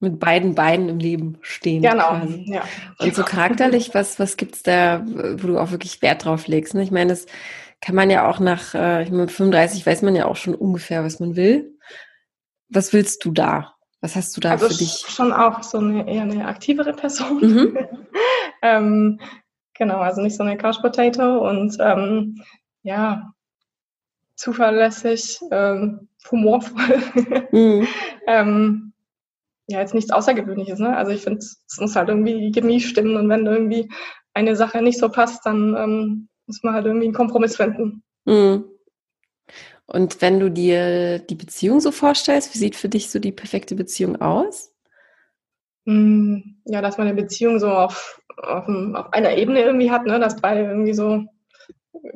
mit 0.00 0.20
beiden 0.20 0.54
Beinen 0.54 0.88
im 0.88 0.98
Leben 0.98 1.38
stehen. 1.40 1.82
Genau. 1.82 2.10
Quasi. 2.10 2.44
Ja. 2.46 2.62
Und 2.98 3.14
so 3.14 3.24
charakterlich, 3.24 3.94
was, 3.94 4.18
was 4.18 4.36
es 4.38 4.62
da, 4.62 5.02
wo 5.04 5.46
du 5.46 5.58
auch 5.58 5.70
wirklich 5.70 6.02
Wert 6.02 6.24
drauf 6.24 6.46
legst? 6.46 6.74
Ne? 6.74 6.82
Ich 6.82 6.90
meine, 6.90 7.10
das 7.10 7.26
kann 7.80 7.94
man 7.94 8.10
ja 8.10 8.28
auch 8.28 8.38
nach, 8.38 8.74
äh, 8.74 9.02
ich 9.02 9.10
meine, 9.10 9.28
35 9.28 9.84
weiß 9.84 10.02
man 10.02 10.14
ja 10.14 10.26
auch 10.26 10.36
schon 10.36 10.54
ungefähr, 10.54 11.04
was 11.04 11.20
man 11.20 11.36
will. 11.36 11.78
Was 12.68 12.92
willst 12.92 13.24
du 13.24 13.32
da? 13.32 13.74
Was 14.00 14.16
hast 14.16 14.36
du 14.36 14.40
da 14.40 14.52
also 14.52 14.68
für 14.68 14.74
dich? 14.74 15.04
Schon 15.08 15.32
auch 15.32 15.62
so 15.62 15.78
eine 15.78 16.06
eher 16.06 16.22
eine 16.22 16.46
aktivere 16.46 16.92
Person. 16.92 17.40
Mhm. 17.40 17.78
ähm, 18.62 19.20
genau, 19.74 19.98
also 19.98 20.20
nicht 20.20 20.36
so 20.36 20.42
eine 20.42 20.56
Couch 20.56 20.80
Potato 20.80 21.48
und 21.48 21.76
ähm, 21.80 22.42
ja, 22.82 23.32
zuverlässig, 24.36 25.40
ähm, 25.50 26.08
humorvoll. 26.30 27.02
mhm. 27.52 27.86
ähm, 28.26 28.92
ja, 29.66 29.80
jetzt 29.80 29.94
nichts 29.94 30.10
Außergewöhnliches, 30.10 30.78
ne? 30.78 30.96
Also 30.96 31.12
ich 31.12 31.22
finde, 31.22 31.38
es 31.38 31.78
muss 31.78 31.96
halt 31.96 32.08
irgendwie 32.08 32.38
die 32.40 32.52
Chemie 32.52 32.80
stimmen 32.80 33.16
und 33.16 33.28
wenn 33.28 33.46
irgendwie 33.46 33.88
eine 34.34 34.56
Sache 34.56 34.82
nicht 34.82 34.98
so 34.98 35.08
passt, 35.08 35.46
dann 35.46 35.74
ähm, 35.76 36.28
muss 36.46 36.62
man 36.62 36.74
halt 36.74 36.86
irgendwie 36.86 37.06
einen 37.06 37.14
Kompromiss 37.14 37.56
finden. 37.56 38.02
Mhm. 38.26 38.64
Und 39.86 40.22
wenn 40.22 40.40
du 40.40 40.50
dir 40.50 41.18
die 41.18 41.34
Beziehung 41.34 41.80
so 41.80 41.92
vorstellst, 41.92 42.54
wie 42.54 42.58
sieht 42.58 42.76
für 42.76 42.88
dich 42.88 43.10
so 43.10 43.18
die 43.18 43.32
perfekte 43.32 43.74
Beziehung 43.74 44.20
aus? 44.20 44.72
Mm, 45.84 46.38
ja, 46.64 46.80
dass 46.80 46.96
man 46.96 47.06
eine 47.06 47.20
Beziehung 47.20 47.58
so 47.58 47.68
auf, 47.68 48.22
auf, 48.36 48.68
auf 48.68 49.12
einer 49.12 49.36
Ebene 49.36 49.62
irgendwie 49.62 49.90
hat, 49.90 50.06
ne? 50.06 50.18
dass 50.18 50.40
beide 50.40 50.60
irgendwie 50.60 50.94
so 50.94 51.24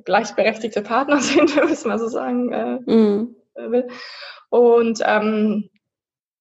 gleichberechtigte 0.04 0.82
Partner 0.82 1.20
sind, 1.20 1.54
müssen 1.56 1.90
wir 1.90 1.98
so 1.98 2.08
sagen 2.08 2.52
äh, 2.52 2.92
mm. 2.92 3.36
will. 3.56 3.88
Und 4.50 5.00
ähm, 5.04 5.70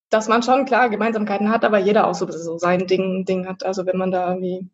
dass 0.10 0.28
man 0.28 0.44
schon 0.44 0.66
klar 0.66 0.90
Gemeinsamkeiten 0.90 1.50
hat, 1.50 1.66
aber 1.66 1.80
jeder 1.80 2.08
auch 2.08 2.16
so, 2.16 2.30
so 2.32 2.58
sein 2.58 2.88
Ding, 2.88 3.26
Ding 3.26 3.48
hat. 3.48 3.66
Also 3.66 3.86
wenn 3.86 3.98
man 3.98 4.12
da 4.12 4.30
irgendwie 4.30 4.70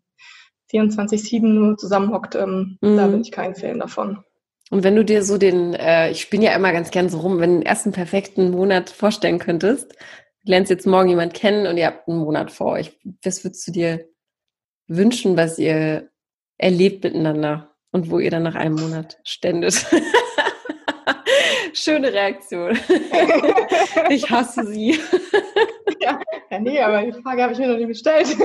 24-7 0.72 1.42
nur 1.42 1.78
zusammenhockt, 1.78 2.36
ähm, 2.36 2.78
mm. 2.82 2.98
da 2.98 3.08
bin 3.08 3.22
ich 3.22 3.32
kein 3.32 3.56
Fan 3.56 3.80
davon. 3.80 4.24
Und 4.70 4.84
wenn 4.84 4.96
du 4.96 5.04
dir 5.04 5.24
so 5.24 5.38
den, 5.38 5.74
äh, 5.74 6.10
ich 6.12 6.30
bin 6.30 6.42
ja 6.42 6.56
immer 6.56 6.72
ganz 6.72 6.92
gern 6.92 7.10
so 7.10 7.20
rum, 7.20 7.40
wenn 7.40 7.52
du 7.52 7.60
den 7.60 7.66
ersten 7.66 7.92
perfekten 7.92 8.52
Monat 8.52 8.90
vorstellen 8.90 9.40
könntest, 9.40 9.96
lernst 10.46 10.72
jetzt 10.72 10.88
morgen 10.88 11.10
jemand 11.10 11.34
kennen 11.34 11.68
und 11.68 11.78
ihr 11.78 11.88
habt 11.88 12.08
einen 12.08 12.20
Monat 12.20 12.52
vor 12.52 12.74
euch. 12.74 12.98
Was 13.24 13.44
würdest 13.44 13.68
du 13.68 13.72
dir 13.72 14.08
wünschen, 14.88 15.38
was 15.38 15.60
ihr 15.60 16.10
erlebt 16.58 17.04
miteinander 17.04 17.76
und 17.92 18.10
wo 18.10 18.20
ihr 18.20 18.32
dann 18.32 18.44
nach 18.44 18.56
einem 18.56 18.76
Monat 18.76 19.20
ständet? 19.24 19.86
Schöne 21.74 22.14
Reaktion. 22.14 22.78
ich 24.10 24.30
hasse 24.30 24.66
sie. 24.68 25.00
ja, 26.00 26.20
nee, 26.60 26.80
aber 26.80 27.02
die 27.02 27.22
Frage 27.22 27.44
habe 27.44 27.54
ich 27.54 27.60
mir 27.60 27.68
noch 27.68 27.78
nie 27.78 27.88
gestellt. 27.88 28.28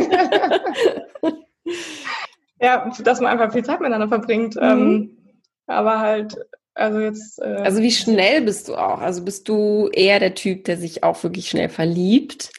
ja, 2.60 2.90
dass 3.04 3.20
man 3.20 3.32
einfach 3.32 3.52
viel 3.52 3.64
Zeit 3.64 3.80
miteinander 3.80 4.08
verbringt. 4.08 4.56
Mhm. 4.56 4.62
Ähm, 4.62 5.18
aber 5.66 6.00
halt, 6.00 6.36
also 6.74 7.00
jetzt. 7.00 7.38
Äh, 7.40 7.60
also 7.62 7.82
wie 7.82 7.90
schnell 7.90 8.40
bist 8.42 8.68
du 8.68 8.76
auch? 8.76 9.00
Also 9.00 9.22
bist 9.24 9.48
du 9.48 9.88
eher 9.92 10.20
der 10.20 10.34
Typ, 10.34 10.64
der 10.64 10.78
sich 10.78 11.04
auch 11.04 11.22
wirklich 11.22 11.50
schnell 11.50 11.68
verliebt? 11.68 12.50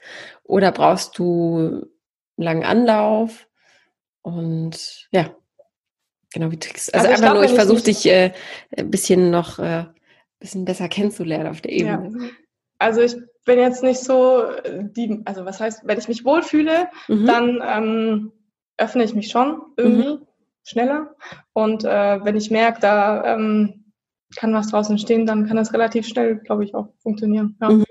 Oder 0.44 0.72
brauchst 0.72 1.18
du 1.18 1.58
einen 1.58 1.86
langen 2.38 2.64
Anlauf? 2.64 3.48
Und 4.22 5.08
ja, 5.12 5.36
genau 6.34 6.52
wie 6.52 6.60
Tricks. 6.60 6.90
Also, 6.90 7.08
einfach 7.08 7.34
nur, 7.34 7.44
ich 7.44 7.54
versuche 7.54 7.84
dich 7.84 8.06
äh, 8.06 8.34
ein 8.78 8.92
bisschen 8.92 9.32
noch 9.32 9.60
äh, 9.60 9.64
ein 9.64 9.94
bisschen 10.40 10.66
besser 10.66 10.88
kennenzulernen 10.90 11.48
auf 11.48 11.62
der 11.62 11.72
Ebene. 11.72 12.12
Ja. 12.14 12.28
Also 12.80 13.02
ich 13.02 13.16
bin 13.46 13.60
jetzt 13.60 13.84
nicht 13.84 14.00
so 14.00 14.44
die, 14.64 15.22
also 15.26 15.44
was 15.44 15.60
heißt, 15.60 15.82
wenn 15.84 16.00
ich 16.00 16.08
mich 16.08 16.24
wohlfühle, 16.24 16.88
mhm. 17.08 17.26
dann 17.26 17.62
ähm, 17.66 18.32
öffne 18.78 19.04
ich 19.04 19.14
mich 19.14 19.30
schon 19.32 19.62
irgendwie. 19.76 20.14
Mhm 20.14 20.26
schneller. 20.70 21.16
Und 21.54 21.84
äh, 21.84 22.24
wenn 22.24 22.36
ich 22.36 22.52
merke, 22.52 22.80
da 22.80 23.36
ähm, 23.36 23.86
kann 24.36 24.54
was 24.54 24.68
draußen 24.68 24.98
stehen, 24.98 25.26
dann 25.26 25.48
kann 25.48 25.58
das 25.58 25.74
relativ 25.74 26.08
schnell, 26.08 26.38
glaube 26.38 26.64
ich, 26.64 26.76
auch 26.76 26.90
funktionieren. 27.00 27.58
Ja. 27.62 27.70
Mhm. 27.70 27.86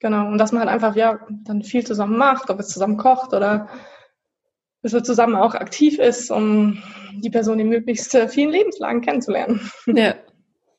Genau. 0.00 0.26
Und 0.26 0.38
dass 0.38 0.52
man 0.52 0.60
halt 0.60 0.70
einfach 0.70 0.96
ja 0.96 1.20
dann 1.44 1.62
viel 1.62 1.86
zusammen 1.86 2.18
macht, 2.18 2.50
ob 2.50 2.60
es 2.60 2.68
zusammen 2.68 2.96
kocht 2.96 3.32
oder 3.32 3.68
dass 4.84 4.92
man 4.92 5.02
zusammen 5.02 5.34
auch 5.34 5.54
aktiv 5.54 5.98
ist, 5.98 6.30
um 6.30 6.82
die 7.14 7.30
Person 7.30 7.58
in 7.58 7.70
möglichst 7.70 8.14
vielen 8.28 8.50
Lebenslagen 8.50 9.00
kennenzulernen. 9.00 9.70
Ja, 9.86 10.14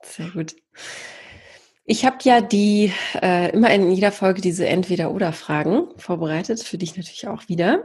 sehr 0.03 0.29
gut. 0.29 0.55
Ich 1.85 2.05
habe 2.05 2.17
ja 2.21 2.41
die 2.41 2.93
äh, 3.21 3.51
immer 3.51 3.71
in 3.71 3.91
jeder 3.91 4.11
Folge 4.11 4.41
diese 4.41 4.67
Entweder-Oder-Fragen 4.67 5.87
vorbereitet, 5.97 6.61
für 6.61 6.77
dich 6.77 6.95
natürlich 6.95 7.27
auch 7.27 7.49
wieder. 7.49 7.83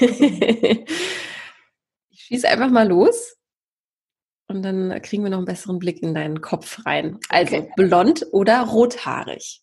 Schieß 2.12 2.44
einfach 2.44 2.70
mal 2.70 2.88
los. 2.88 3.36
Und 4.46 4.62
dann 4.62 5.02
kriegen 5.02 5.22
wir 5.22 5.30
noch 5.30 5.38
einen 5.38 5.46
besseren 5.46 5.78
Blick 5.78 6.02
in 6.02 6.14
deinen 6.14 6.40
Kopf 6.40 6.86
rein. 6.86 7.18
Also 7.28 7.56
okay. 7.56 7.72
blond 7.76 8.26
oder 8.32 8.62
rothaarig? 8.62 9.60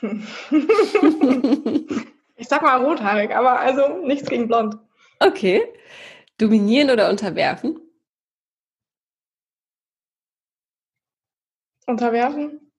ich 2.38 2.48
sag 2.48 2.62
mal 2.62 2.82
rothaarig, 2.82 3.34
aber 3.34 3.60
also 3.60 3.98
nichts 3.98 4.28
gegen 4.28 4.46
blond. 4.46 4.76
Okay. 5.20 5.62
Dominieren 6.38 6.90
oder 6.90 7.10
unterwerfen? 7.10 7.80
Unterwerfen. 11.86 12.72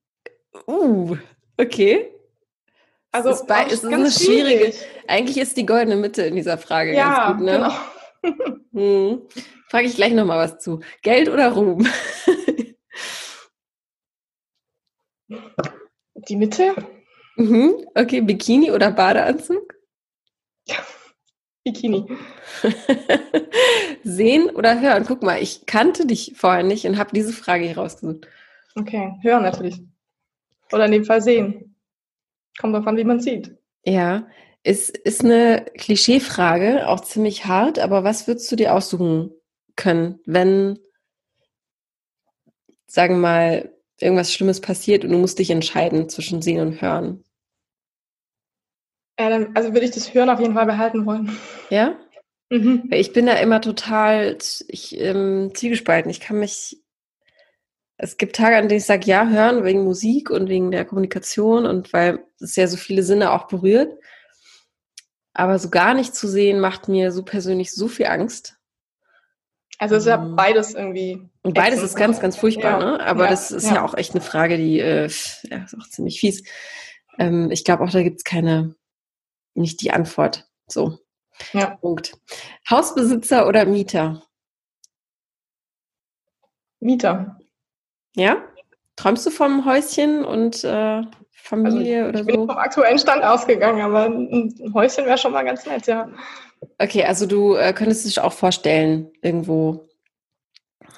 Uh, 0.65 1.17
okay. 1.57 2.13
Also 3.11 3.29
es 3.29 3.41
ist, 3.41 3.47
bei, 3.47 3.65
ist 3.65 3.85
eine 3.85 4.11
schwierige. 4.11 4.73
Eigentlich 5.07 5.37
ist 5.37 5.57
die 5.57 5.65
goldene 5.65 5.95
Mitte 5.95 6.21
in 6.23 6.35
dieser 6.35 6.57
Frage 6.57 6.95
ja, 6.95 7.27
ganz 7.27 7.37
gut, 7.37 7.45
ne? 7.45 7.51
Genau. 7.53 7.73
Hm. 8.71 9.23
Frage 9.67 9.87
ich 9.87 9.95
gleich 9.95 10.13
nochmal 10.13 10.37
was 10.37 10.59
zu. 10.59 10.81
Geld 11.01 11.27
oder 11.27 11.51
Ruhm? 11.53 11.87
Die 16.27 16.35
Mitte? 16.35 16.75
Mhm. 17.39 17.85
Okay, 17.95 18.19
Bikini 18.19 18.69
oder 18.69 18.91
Badeanzug? 18.91 19.73
Bikini. 21.63 22.05
Sehen 24.03 24.49
oder 24.49 24.81
hören? 24.81 25.05
Guck 25.07 25.23
mal, 25.23 25.41
ich 25.41 25.65
kannte 25.65 26.05
dich 26.05 26.33
vorher 26.35 26.63
nicht 26.63 26.85
und 26.85 26.97
habe 26.97 27.11
diese 27.13 27.31
Frage 27.31 27.63
hier 27.63 27.77
rausgesucht. 27.77 28.27
Okay, 28.75 29.13
hören 29.21 29.43
natürlich. 29.43 29.81
Oder 30.73 30.85
in 30.85 30.91
dem 30.91 31.05
Fall 31.05 31.21
sehen. 31.21 31.75
Kommt 32.59 32.75
davon, 32.75 32.97
wie 32.97 33.05
man 33.05 33.21
sieht. 33.21 33.55
Ja, 33.85 34.27
es 34.63 34.89
ist 34.89 35.23
eine 35.23 35.65
Klischeefrage, 35.77 36.89
auch 36.89 36.99
ziemlich 36.99 37.45
hart, 37.45 37.79
aber 37.79 38.03
was 38.03 38.27
würdest 38.27 38.51
du 38.51 38.57
dir 38.57 38.73
aussuchen 38.75 39.31
können, 39.77 40.19
wenn, 40.25 40.77
sagen 42.85 43.15
wir 43.15 43.21
mal, 43.21 43.73
irgendwas 43.97 44.33
Schlimmes 44.33 44.59
passiert 44.59 45.05
und 45.05 45.11
du 45.11 45.17
musst 45.17 45.39
dich 45.39 45.49
entscheiden 45.51 46.09
zwischen 46.09 46.41
Sehen 46.41 46.59
und 46.59 46.81
Hören? 46.81 47.23
Also 49.19 49.73
würde 49.73 49.85
ich 49.85 49.91
das 49.91 50.13
Hören 50.13 50.29
auf 50.29 50.39
jeden 50.39 50.53
Fall 50.53 50.65
behalten 50.65 51.05
wollen. 51.05 51.37
Ja? 51.69 51.95
Mhm. 52.49 52.89
Ich 52.91 53.13
bin 53.13 53.25
da 53.25 53.33
immer 53.33 53.61
total 53.61 54.37
ich, 54.67 54.99
ähm, 54.99 55.51
zwiegespalten. 55.53 56.09
Ich 56.09 56.19
kann 56.19 56.39
mich 56.39 56.81
es 58.01 58.15
gibt 58.15 58.37
Tage, 58.37 58.55
an 58.55 58.69
denen 58.69 58.79
ich 58.79 58.85
sage, 58.85 59.05
ja, 59.07 59.27
hören 59.27 59.65
wegen 59.65 59.83
Musik 59.83 60.29
und 60.29 60.47
wegen 60.47 60.71
der 60.71 60.85
Kommunikation 60.85 61.65
und 61.65 61.91
weil 61.91 62.23
es 62.39 62.55
ja 62.55 62.65
so 62.65 62.77
viele 62.77 63.03
Sinne 63.03 63.33
auch 63.33 63.47
berührt. 63.47 63.93
Aber 65.33 65.59
so 65.59 65.69
gar 65.69 65.93
nicht 65.93 66.15
zu 66.15 66.29
sehen, 66.29 66.61
macht 66.61 66.87
mir 66.87 67.11
so 67.11 67.23
persönlich 67.23 67.73
so 67.73 67.89
viel 67.89 68.05
Angst. 68.05 68.57
Also 69.79 69.95
es 69.95 70.03
ist 70.03 70.07
ja 70.07 70.15
ähm, 70.15 70.37
beides 70.37 70.75
irgendwie. 70.75 71.29
Und 71.41 71.55
beides 71.55 71.83
ist 71.83 71.95
ganz, 71.95 72.21
ganz 72.21 72.37
furchtbar, 72.37 72.79
ja. 72.79 72.91
ne? 72.91 73.05
Aber 73.05 73.25
ja, 73.25 73.31
das 73.31 73.51
ist 73.51 73.67
ja. 73.67 73.75
ja. 73.75 73.85
auch 73.85 73.95
echt 73.95 74.11
eine 74.11 74.21
Frage, 74.21 74.57
die 74.57 74.79
äh, 74.79 75.09
ja, 75.49 75.63
ist 75.65 75.75
auch 75.77 75.89
ziemlich 75.89 76.21
fies. 76.21 76.43
Ähm, 77.17 77.51
ich 77.51 77.65
glaube 77.65 77.83
auch, 77.83 77.91
da 77.91 78.01
gibt 78.01 78.19
es 78.19 78.23
keine, 78.23 78.75
nicht 79.53 79.81
die 79.81 79.91
Antwort. 79.91 80.47
So. 80.67 80.99
Ja. 81.53 81.77
Punkt. 81.77 82.13
Hausbesitzer 82.69 83.47
oder 83.47 83.65
Mieter? 83.65 84.23
Mieter. 86.79 87.37
Ja? 88.15 88.43
Träumst 88.95 89.25
du 89.25 89.31
vom 89.31 89.65
Häuschen 89.65 90.25
und 90.25 90.63
äh, 90.63 91.01
Familie 91.31 92.05
also, 92.05 92.09
oder 92.09 92.23
so? 92.23 92.29
Ich 92.29 92.35
bin 92.35 92.47
vom 92.47 92.57
aktuellen 92.57 92.99
Stand 92.99 93.23
ausgegangen, 93.23 93.81
aber 93.81 94.05
ein 94.05 94.73
Häuschen 94.73 95.05
wäre 95.05 95.17
schon 95.17 95.31
mal 95.31 95.43
ganz 95.43 95.65
nett, 95.65 95.87
ja. 95.87 96.09
Okay, 96.77 97.05
also 97.05 97.25
du 97.25 97.55
äh, 97.55 97.73
könntest 97.73 98.05
dich 98.05 98.19
auch 98.19 98.33
vorstellen, 98.33 99.11
irgendwo 99.21 99.87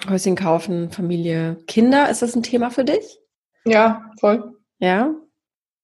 Häuschen 0.09 0.35
kaufen, 0.35 0.91
Familie, 0.91 1.57
Kinder, 1.67 2.09
ist 2.09 2.23
das 2.23 2.35
ein 2.35 2.41
Thema 2.41 2.71
für 2.71 2.83
dich? 2.83 3.19
Ja, 3.65 4.09
voll. 4.19 4.57
Ja? 4.79 5.13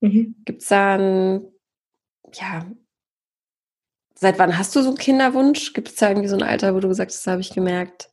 Mhm. 0.01 0.35
Gibt 0.45 0.63
es 0.63 0.69
da 0.69 0.95
ein, 0.95 1.45
ja, 2.33 2.65
Seit 4.19 4.39
wann 4.39 4.57
hast 4.57 4.75
du 4.75 4.81
so 4.81 4.89
einen 4.89 4.97
Kinderwunsch? 4.97 5.73
Gibt 5.73 5.89
es 5.89 5.95
da 5.95 6.09
irgendwie 6.09 6.27
so 6.27 6.35
ein 6.35 6.41
Alter, 6.41 6.73
wo 6.73 6.79
du 6.79 6.87
gesagt 6.87 7.11
hast, 7.11 7.25
das 7.25 7.31
habe 7.31 7.41
ich 7.41 7.53
gemerkt? 7.53 8.09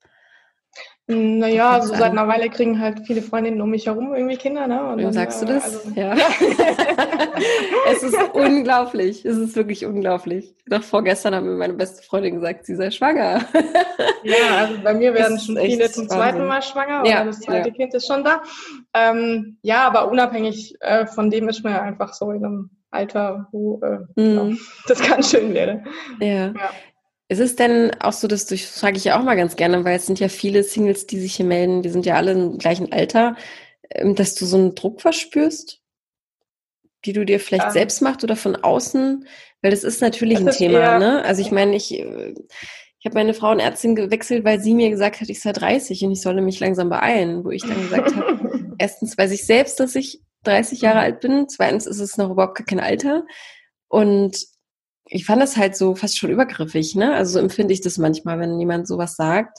Naja, 1.07 1.81
so 1.81 1.95
seit 1.95 2.13
einer 2.13 2.29
Weile 2.29 2.51
kriegen 2.51 2.79
halt 2.81 3.07
viele 3.07 3.23
Freundinnen 3.23 3.61
um 3.61 3.71
mich 3.71 3.87
herum 3.87 4.15
irgendwie 4.15 4.37
Kinder, 4.37 4.67
ne? 4.67 4.87
Und 4.87 5.03
dann, 5.03 5.13
sagst 5.15 5.41
du 5.41 5.47
das? 5.47 5.65
Also, 5.65 5.91
ja. 5.95 6.15
es 7.91 8.03
ist 8.03 8.19
unglaublich. 8.35 9.25
Es 9.25 9.37
ist 9.37 9.57
wirklich 9.57 9.87
unglaublich. 9.87 10.55
Doch 10.67 10.83
vorgestern 10.83 11.35
hat 11.35 11.45
mir 11.45 11.57
meine 11.57 11.75
beste 11.75 12.03
Freundin 12.03 12.35
gesagt, 12.35 12.67
sie 12.67 12.75
sei 12.75 12.91
schwanger. 12.91 13.41
ja, 14.25 14.57
also 14.59 14.83
bei 14.83 14.93
mir 14.93 15.15
werden 15.15 15.39
schon 15.39 15.57
viele 15.57 15.91
zum 15.91 16.09
zweiten 16.09 16.47
Mal 16.47 16.63
schwanger 16.63 17.07
ja, 17.07 17.25
das 17.25 17.41
zweite 17.41 17.69
ja. 17.71 17.75
Kind 17.75 17.95
ist 17.95 18.07
schon 18.07 18.25
da. 18.25 18.43
Ähm, 18.93 19.57
ja, 19.63 19.87
aber 19.87 20.11
unabhängig 20.11 20.75
äh, 20.81 21.07
von 21.07 21.31
dem 21.31 21.49
ist 21.49 21.65
man 21.65 21.73
ja 21.73 21.83
einfach 21.83 22.13
so 22.13 22.31
in 22.31 22.45
einem 22.45 22.71
Alter, 22.95 23.49
wo 23.53 23.81
äh, 23.83 24.21
mm. 24.21 24.59
das 24.87 25.03
ganz 25.03 25.31
schön 25.31 25.53
wäre. 25.55 25.85
Ja. 26.21 26.53
ja. 26.53 26.71
Ist 27.29 27.41
es 27.41 27.57
denn 27.57 27.91
auch 28.01 28.13
so, 28.13 28.29
dass 28.29 28.47
du, 28.47 28.55
das 28.55 28.65
frage 28.65 28.99
ich 28.99 29.05
ja 29.05 29.19
auch 29.19 29.25
mal 29.25 29.37
ganz 29.37 29.57
gerne, 29.57 29.85
weil 29.85 29.97
es 29.97 30.07
sind 30.07 30.21
ja 30.21 30.29
viele 30.29 30.63
Singles, 30.63 31.07
die 31.07 31.19
sich 31.19 31.35
hier 31.37 31.47
melden, 31.47 31.83
die 31.83 31.89
sind 31.89 32.05
ja 32.05 32.17
alle 32.17 32.33
im 32.33 32.59
gleichen 32.59 32.93
Alter, 32.93 33.37
ähm, 33.91 34.15
dass 34.15 34.35
du 34.35 34.45
so 34.45 34.59
einen 34.59 34.75
Druck 34.75 35.01
verspürst, 35.01 35.81
die 37.05 37.13
du 37.13 37.25
dir 37.25 37.41
vielleicht 37.41 37.65
ja. 37.65 37.71
selbst 37.71 38.03
machst 38.03 38.23
oder 38.25 38.37
von 38.37 38.57
außen? 38.57 39.27
Weil 39.63 39.71
das 39.71 39.85
ist 39.85 40.03
natürlich 40.03 40.39
das 40.39 40.43
ein 40.43 40.49
ist 40.49 40.59
Thema, 40.59 40.99
ne? 40.99 41.25
Also 41.25 41.41
ich 41.41 41.51
meine, 41.51 41.75
ich, 41.75 41.99
äh, 41.99 42.35
ich 42.99 43.07
habe 43.07 43.15
meine 43.15 43.33
Frauenärztin 43.33 43.95
gewechselt, 43.97 44.45
weil 44.45 44.61
sie 44.61 44.75
mir 44.75 44.91
gesagt 44.91 45.21
hat, 45.23 45.31
ich 45.31 45.41
sei 45.41 45.53
30 45.53 46.05
und 46.05 46.13
ich 46.13 46.21
solle 46.21 46.43
mich 46.43 46.61
langsam 46.61 46.91
beeilen, 46.91 47.45
wo 47.45 47.51
ich 47.51 47.63
dann 47.63 47.81
gesagt 47.83 48.15
habe, 48.15 48.75
erstens 48.79 49.17
weiß 49.17 49.33
ich 49.33 49.47
selbst, 49.47 49.81
dass 49.81 49.95
ich 49.95 50.21
30 50.45 50.81
Jahre 50.81 51.01
alt 51.01 51.21
bin, 51.21 51.49
zweitens 51.49 51.87
ist 51.87 52.01
es 52.01 52.17
noch 52.17 52.31
überhaupt 52.31 52.57
gar 52.57 52.67
kein 52.67 52.81
Alter 52.81 53.25
und 53.89 54.37
ich 55.07 55.27
fand 55.27 55.43
das 55.43 55.57
halt 55.57 55.77
so 55.77 55.95
fast 55.95 56.19
schon 56.19 56.31
übergriffig, 56.31 56.95
ne? 56.95 57.15
Also 57.15 57.35
so 57.35 57.39
empfinde 57.39 57.75
ich 57.75 57.81
das 57.81 57.99
manchmal, 57.99 58.41
wenn 58.41 58.59
jemand 58.59 58.89
sowas 58.89 59.17
sagt, 59.17 59.59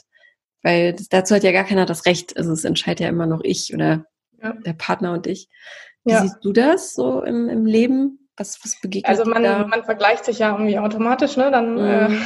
weil 0.62 0.94
das, 0.94 1.08
dazu 1.08 1.34
hat 1.34 1.44
ja 1.44 1.52
gar 1.52 1.64
keiner 1.64 1.86
das 1.86 2.06
Recht. 2.06 2.36
Also 2.36 2.52
es 2.52 2.64
entscheidet 2.64 3.00
ja 3.00 3.08
immer 3.08 3.26
noch 3.26 3.40
ich 3.44 3.72
oder 3.72 4.04
ja. 4.42 4.52
der 4.52 4.72
Partner 4.72 5.12
und 5.12 5.26
ich. 5.26 5.48
Wie 6.04 6.12
ja. 6.12 6.22
siehst 6.22 6.38
du 6.42 6.52
das 6.52 6.94
so 6.94 7.22
im, 7.22 7.48
im 7.48 7.66
Leben? 7.66 8.28
Was, 8.36 8.58
was 8.62 8.80
begegnet 8.80 9.08
Also 9.08 9.30
man, 9.30 9.42
man 9.68 9.84
vergleicht 9.84 10.24
sich 10.24 10.40
ja 10.40 10.52
irgendwie 10.52 10.78
automatisch, 10.78 11.36
ne? 11.36 11.50
Dann 11.50 11.74
mhm. 11.74 12.20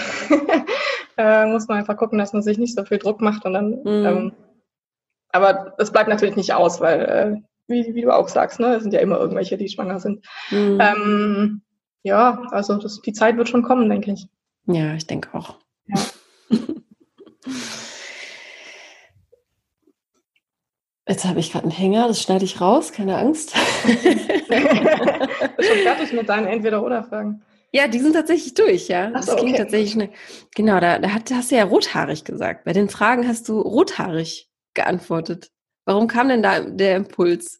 äh, 1.16 1.18
äh, 1.44 1.46
muss 1.46 1.68
man 1.68 1.78
einfach 1.78 1.96
gucken, 1.96 2.18
dass 2.18 2.32
man 2.32 2.42
sich 2.42 2.58
nicht 2.58 2.74
so 2.74 2.84
viel 2.84 2.98
Druck 2.98 3.20
macht 3.20 3.44
und 3.44 3.52
dann. 3.52 3.70
Mhm. 3.82 4.06
Ähm, 4.06 4.32
aber 5.32 5.74
es 5.78 5.92
bleibt 5.92 6.08
natürlich 6.08 6.34
nicht 6.34 6.54
aus, 6.54 6.80
weil, 6.80 7.00
äh, 7.02 7.49
wie, 7.70 7.94
wie 7.94 8.02
du 8.02 8.14
auch 8.14 8.28
sagst, 8.28 8.60
ne, 8.60 8.74
es 8.74 8.82
sind 8.82 8.92
ja 8.92 9.00
immer 9.00 9.18
irgendwelche, 9.18 9.56
die 9.56 9.68
schwanger 9.68 10.00
sind. 10.00 10.26
Mhm. 10.50 10.78
Ähm, 10.80 11.62
ja, 12.02 12.42
also 12.50 12.76
das, 12.76 13.00
die 13.00 13.12
Zeit 13.12 13.36
wird 13.36 13.48
schon 13.48 13.62
kommen, 13.62 13.88
denke 13.88 14.12
ich. 14.12 14.26
Ja, 14.66 14.94
ich 14.94 15.06
denke 15.06 15.32
auch. 15.34 15.56
Ja. 15.86 16.00
Jetzt 21.10 21.24
habe 21.24 21.40
ich 21.40 21.50
gerade 21.50 21.64
einen 21.64 21.72
Hänger, 21.72 22.06
das 22.06 22.22
schneide 22.22 22.44
ich 22.44 22.60
raus, 22.60 22.92
keine 22.92 23.16
Angst. 23.16 23.56
Schon 23.86 23.96
fertig 25.82 26.12
mit 26.12 26.28
deinen 26.28 26.46
Entweder-Oder-Fragen? 26.46 27.42
Ja, 27.72 27.88
die 27.88 27.98
sind 27.98 28.12
tatsächlich 28.12 28.54
durch, 28.54 28.86
ja. 28.86 29.10
Das 29.10 29.26
so, 29.26 29.34
ging 29.34 29.48
okay. 29.48 29.58
tatsächlich 29.58 29.90
schnell. 29.90 30.10
Genau, 30.54 30.78
da, 30.78 31.00
da 31.00 31.08
hast 31.10 31.50
du 31.50 31.56
ja 31.56 31.64
rothaarig 31.64 32.22
gesagt. 32.22 32.64
Bei 32.64 32.72
den 32.72 32.88
Fragen 32.88 33.26
hast 33.26 33.48
du 33.48 33.60
rothaarig 33.60 34.48
geantwortet. 34.74 35.50
Warum 35.84 36.06
kam 36.06 36.28
denn 36.28 36.44
da 36.44 36.60
der 36.60 36.94
Impuls? 36.94 37.59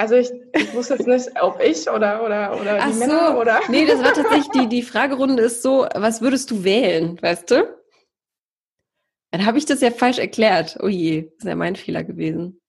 Also 0.00 0.14
ich, 0.14 0.32
ich 0.54 0.72
wusste 0.74 0.94
jetzt 0.94 1.06
nicht, 1.06 1.42
ob 1.42 1.60
ich 1.60 1.86
oder 1.90 2.24
oder 2.24 2.58
oder 2.58 2.76
die 2.76 2.80
Ach 2.80 2.94
Männer 2.94 3.32
so. 3.32 3.38
oder. 3.38 3.60
Nee, 3.68 3.84
das 3.84 4.02
war 4.02 4.14
tatsächlich 4.14 4.48
die 4.48 4.66
die 4.66 4.82
Fragerunde 4.82 5.42
ist 5.42 5.60
so, 5.60 5.86
was 5.94 6.22
würdest 6.22 6.50
du 6.50 6.64
wählen, 6.64 7.20
weißt 7.20 7.50
du? 7.50 7.78
Dann 9.30 9.44
habe 9.44 9.58
ich 9.58 9.66
das 9.66 9.82
ja 9.82 9.90
falsch 9.90 10.18
erklärt. 10.18 10.78
Oh 10.82 10.88
je, 10.88 11.30
ist 11.36 11.44
ja 11.44 11.54
mein 11.54 11.76
Fehler 11.76 12.02
gewesen. 12.02 12.62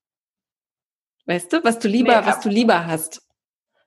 Weißt 1.25 1.53
du, 1.53 1.63
was 1.63 1.79
du 1.79 1.87
lieber, 1.87 2.19
nee, 2.19 2.27
was 2.27 2.41
du 2.41 2.49
lieber 2.49 2.85
hast. 2.85 3.21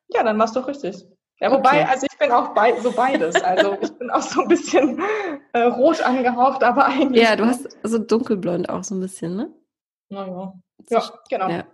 Ja, 0.08 0.22
dann 0.22 0.38
machst 0.38 0.56
du 0.56 0.60
richtig. 0.60 1.04
Ja, 1.38 1.52
wobei, 1.52 1.82
okay. 1.82 1.90
also 1.90 2.06
ich 2.10 2.18
bin 2.18 2.30
auch 2.30 2.54
bei, 2.54 2.80
so 2.80 2.92
beides. 2.92 3.34
Also 3.42 3.76
ich 3.82 3.92
bin 3.98 4.08
auch 4.08 4.22
so 4.22 4.40
ein 4.40 4.48
bisschen 4.48 5.02
äh, 5.52 5.64
rot 5.64 6.00
angehaucht, 6.00 6.62
aber 6.62 6.86
eigentlich. 6.86 7.22
Ja, 7.22 7.36
du 7.36 7.44
hast 7.44 7.68
so 7.82 7.98
dunkelblond 7.98 8.70
auch 8.70 8.84
so 8.84 8.94
ein 8.94 9.00
bisschen, 9.00 9.36
ne? 9.36 9.52
Naja. 10.08 10.54
Ja, 10.88 11.02
genau. 11.28 11.50
Ja. 11.50 11.64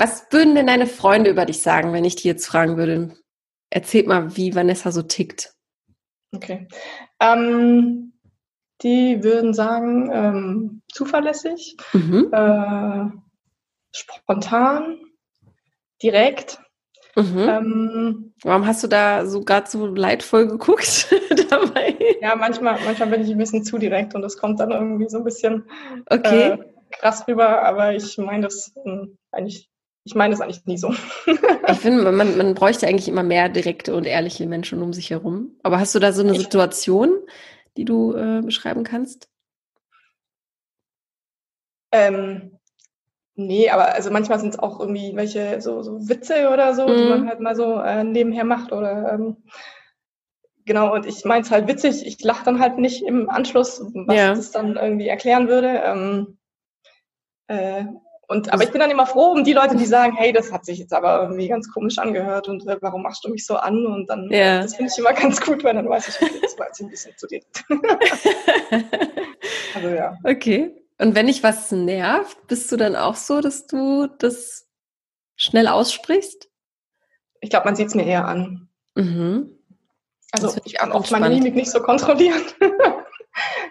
Was 0.00 0.32
würden 0.32 0.54
denn 0.54 0.66
deine 0.66 0.86
Freunde 0.86 1.28
über 1.28 1.44
dich 1.44 1.60
sagen, 1.60 1.92
wenn 1.92 2.06
ich 2.06 2.16
die 2.16 2.26
jetzt 2.26 2.46
fragen 2.46 2.78
würde? 2.78 3.14
Erzähl 3.68 4.06
mal, 4.06 4.34
wie 4.34 4.54
Vanessa 4.54 4.92
so 4.92 5.02
tickt. 5.02 5.52
Okay. 6.34 6.66
Ähm, 7.20 8.14
die 8.80 9.22
würden 9.22 9.52
sagen, 9.52 10.10
ähm, 10.10 10.82
zuverlässig, 10.90 11.76
mhm. 11.92 12.30
äh, 12.32 13.10
spontan, 13.94 15.00
direkt. 16.02 16.58
Mhm. 17.14 17.38
Ähm, 17.38 18.34
Warum 18.42 18.66
hast 18.66 18.82
du 18.82 18.86
da 18.86 19.26
so 19.26 19.42
gerade 19.42 19.68
so 19.68 19.84
leidvoll 19.84 20.46
geguckt 20.46 21.14
dabei? 21.50 21.94
Ja, 22.22 22.36
manchmal, 22.36 22.78
manchmal 22.86 23.10
bin 23.10 23.20
ich 23.20 23.30
ein 23.30 23.36
bisschen 23.36 23.64
zu 23.64 23.76
direkt 23.76 24.14
und 24.14 24.22
das 24.22 24.38
kommt 24.38 24.60
dann 24.60 24.70
irgendwie 24.70 25.10
so 25.10 25.18
ein 25.18 25.24
bisschen 25.24 25.68
okay. 26.08 26.52
äh, 26.52 26.58
krass 26.90 27.28
rüber, 27.28 27.62
aber 27.64 27.94
ich 27.94 28.16
meine 28.16 28.44
das 28.44 28.72
äh, 28.86 29.06
eigentlich 29.30 29.69
ich 30.04 30.14
meine 30.14 30.34
es 30.34 30.40
eigentlich 30.40 30.64
nie 30.66 30.78
so. 30.78 30.94
ich 31.26 31.78
finde, 31.78 32.10
man, 32.10 32.36
man 32.36 32.54
bräuchte 32.54 32.86
eigentlich 32.86 33.08
immer 33.08 33.22
mehr 33.22 33.48
direkte 33.48 33.94
und 33.94 34.06
ehrliche 34.06 34.46
Menschen 34.46 34.82
um 34.82 34.92
sich 34.92 35.10
herum. 35.10 35.56
Aber 35.62 35.78
hast 35.78 35.94
du 35.94 35.98
da 35.98 36.12
so 36.12 36.22
eine 36.22 36.32
ich, 36.32 36.42
Situation, 36.42 37.10
die 37.76 37.84
du 37.84 38.14
äh, 38.14 38.40
beschreiben 38.42 38.84
kannst? 38.84 39.28
Ähm, 41.92 42.58
nee, 43.34 43.68
aber 43.68 43.94
also 43.94 44.10
manchmal 44.10 44.40
sind 44.40 44.54
es 44.54 44.58
auch 44.58 44.80
irgendwie 44.80 45.12
welche 45.16 45.60
so, 45.60 45.82
so 45.82 46.08
Witze 46.08 46.50
oder 46.50 46.74
so, 46.74 46.86
mhm. 46.86 46.96
die 46.96 47.08
man 47.08 47.28
halt 47.28 47.40
mal 47.40 47.56
so 47.56 47.80
äh, 47.80 48.04
nebenher 48.04 48.44
macht 48.44 48.72
oder 48.72 49.12
ähm, 49.12 49.36
genau, 50.64 50.94
und 50.94 51.04
ich 51.04 51.24
meine 51.24 51.42
es 51.42 51.50
halt 51.50 51.68
witzig, 51.68 52.06
ich 52.06 52.22
lache 52.22 52.44
dann 52.44 52.60
halt 52.60 52.78
nicht 52.78 53.02
im 53.02 53.28
Anschluss, 53.28 53.82
was 53.92 54.16
ja. 54.16 54.34
das 54.34 54.52
dann 54.52 54.76
irgendwie 54.76 55.08
erklären 55.08 55.48
würde. 55.48 55.82
Ähm, 55.84 56.38
äh, 57.48 57.84
und, 58.30 58.52
aber 58.52 58.62
ich 58.62 58.70
bin 58.70 58.78
dann 58.78 58.92
immer 58.92 59.06
froh 59.06 59.32
um 59.32 59.42
die 59.42 59.52
Leute, 59.52 59.74
die 59.74 59.86
sagen, 59.86 60.14
hey, 60.14 60.32
das 60.32 60.52
hat 60.52 60.64
sich 60.64 60.78
jetzt 60.78 60.92
aber 60.92 61.22
irgendwie 61.22 61.48
ganz 61.48 61.68
komisch 61.68 61.98
angehört 61.98 62.46
und 62.46 62.64
äh, 62.64 62.76
warum 62.80 63.02
machst 63.02 63.24
du 63.24 63.28
mich 63.28 63.44
so 63.44 63.56
an? 63.56 63.84
Und 63.84 64.08
dann, 64.08 64.30
ja. 64.30 64.62
das 64.62 64.76
finde 64.76 64.92
ich 64.92 64.98
immer 65.00 65.12
ganz 65.12 65.40
gut, 65.40 65.64
weil 65.64 65.74
dann 65.74 65.88
weiß 65.88 66.06
ich, 66.06 66.22
okay, 66.22 66.38
das 66.40 66.56
war 66.56 66.68
jetzt 66.68 66.80
ein 66.80 66.88
bisschen 66.88 67.12
zu 67.16 67.26
dir. 67.26 67.40
also 69.74 69.88
ja. 69.88 70.16
Okay. 70.22 70.70
Und 70.98 71.16
wenn 71.16 71.26
dich 71.26 71.42
was 71.42 71.72
nervt, 71.72 72.46
bist 72.46 72.70
du 72.70 72.76
dann 72.76 72.94
auch 72.94 73.16
so, 73.16 73.40
dass 73.40 73.66
du 73.66 74.06
das 74.06 74.68
schnell 75.34 75.66
aussprichst? 75.66 76.48
Ich 77.40 77.50
glaube, 77.50 77.64
man 77.64 77.74
sieht 77.74 77.88
es 77.88 77.96
mir 77.96 78.06
eher 78.06 78.26
an. 78.26 78.68
Mhm. 78.94 79.58
Also 80.30 80.54
ich 80.64 80.74
kann 80.74 80.92
auch 80.92 81.10
meine 81.10 81.30
Mimik 81.30 81.56
nicht 81.56 81.72
so 81.72 81.82
kontrollieren. 81.82 82.42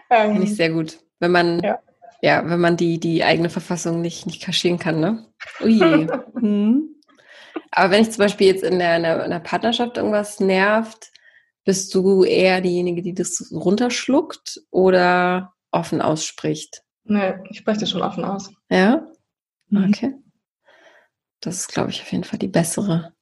ähm, 0.09 0.31
Finde 0.33 0.43
ich 0.43 0.57
sehr 0.57 0.71
gut. 0.71 0.99
Wenn 1.19 1.31
man 1.31 1.61
ja. 1.61 1.79
Ja, 2.21 2.47
wenn 2.49 2.59
man 2.59 2.77
die, 2.77 2.99
die 2.99 3.23
eigene 3.23 3.49
Verfassung 3.49 4.01
nicht, 4.01 4.25
nicht 4.25 4.41
kaschieren 4.41 4.79
kann, 4.79 4.99
ne? 4.99 5.25
Ui. 5.61 5.79
hm. 6.39 6.95
Aber 7.71 7.91
wenn 7.91 8.01
ich 8.01 8.11
zum 8.11 8.19
Beispiel 8.19 8.47
jetzt 8.47 8.63
in 8.63 8.79
der, 8.79 8.97
in 8.97 9.03
der, 9.03 9.23
in 9.23 9.31
der 9.31 9.39
Partnerschaft 9.39 9.97
irgendwas 9.97 10.39
nervt, 10.39 11.11
bist 11.63 11.93
du 11.93 12.23
eher 12.23 12.61
diejenige, 12.61 13.01
die 13.01 13.13
das 13.13 13.51
runterschluckt 13.51 14.61
oder 14.71 15.53
offen 15.71 16.01
ausspricht? 16.01 16.83
Nee, 17.03 17.35
ich 17.49 17.59
spreche 17.59 17.81
das 17.81 17.91
schon 17.91 18.01
offen 18.01 18.25
aus. 18.25 18.51
Ja? 18.69 19.07
Mhm. 19.69 19.89
Okay. 19.89 20.15
Das 21.41 21.57
ist, 21.57 21.67
glaube 21.69 21.91
ich, 21.91 22.01
auf 22.01 22.11
jeden 22.11 22.23
Fall 22.23 22.39
die 22.39 22.47
bessere, 22.47 23.13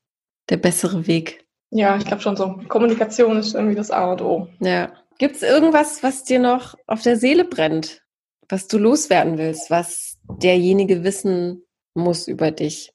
der 0.49 0.57
bessere 0.57 1.07
Weg. 1.07 1.45
Ja, 1.69 1.97
ich 1.97 2.05
glaube 2.05 2.21
schon 2.21 2.37
so. 2.37 2.59
Kommunikation 2.67 3.37
ist 3.37 3.53
irgendwie 3.53 3.75
das 3.75 3.91
A 3.91 4.11
und 4.11 4.21
O. 4.21 4.47
Ja. 4.59 4.93
Gibt 5.19 5.35
es 5.35 5.41
irgendwas, 5.41 6.03
was 6.03 6.23
dir 6.23 6.39
noch 6.39 6.75
auf 6.85 7.01
der 7.01 7.17
Seele 7.17 7.43
brennt? 7.43 8.03
Was 8.49 8.67
du 8.67 8.77
loswerden 8.77 9.37
willst, 9.37 9.69
was 9.69 10.17
derjenige 10.29 11.03
wissen 11.03 11.63
muss 11.93 12.27
über 12.27 12.51
dich? 12.51 12.93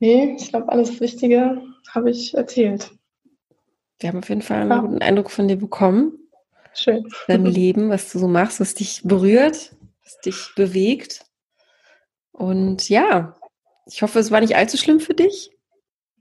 Nee, 0.00 0.36
ich 0.38 0.48
glaube, 0.48 0.70
alles 0.70 1.00
Wichtige 1.00 1.62
habe 1.90 2.10
ich 2.10 2.34
erzählt. 2.34 2.90
Wir 4.00 4.10
haben 4.10 4.18
auf 4.18 4.28
jeden 4.28 4.42
Fall 4.42 4.62
einen 4.62 4.70
ja. 4.70 4.78
guten 4.78 5.02
Eindruck 5.02 5.30
von 5.30 5.48
dir 5.48 5.56
bekommen. 5.56 6.18
Schön. 6.74 7.08
Dein 7.28 7.46
Leben, 7.46 7.90
was 7.90 8.12
du 8.12 8.18
so 8.18 8.28
machst, 8.28 8.60
was 8.60 8.74
dich 8.74 9.02
berührt, 9.04 9.74
was 10.02 10.20
dich 10.20 10.50
bewegt. 10.56 11.24
Und 12.32 12.88
ja, 12.88 13.36
ich 13.86 14.02
hoffe, 14.02 14.18
es 14.18 14.30
war 14.30 14.40
nicht 14.40 14.56
allzu 14.56 14.76
schlimm 14.76 15.00
für 15.00 15.14
dich. 15.14 15.50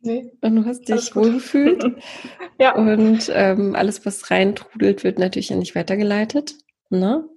Nee. 0.01 0.31
Und 0.41 0.55
du 0.55 0.65
hast 0.65 0.87
dich 0.87 1.15
wohlgefühlt. 1.15 1.83
ja. 2.59 2.75
Und 2.75 3.31
ähm, 3.33 3.73
alles, 3.75 4.05
was 4.05 4.29
reintrudelt, 4.29 5.03
wird 5.03 5.17
natürlich 5.17 5.49
ja 5.49 5.55
nicht 5.55 5.75
weitergeleitet. 5.75 6.55
Ne? 6.89 7.27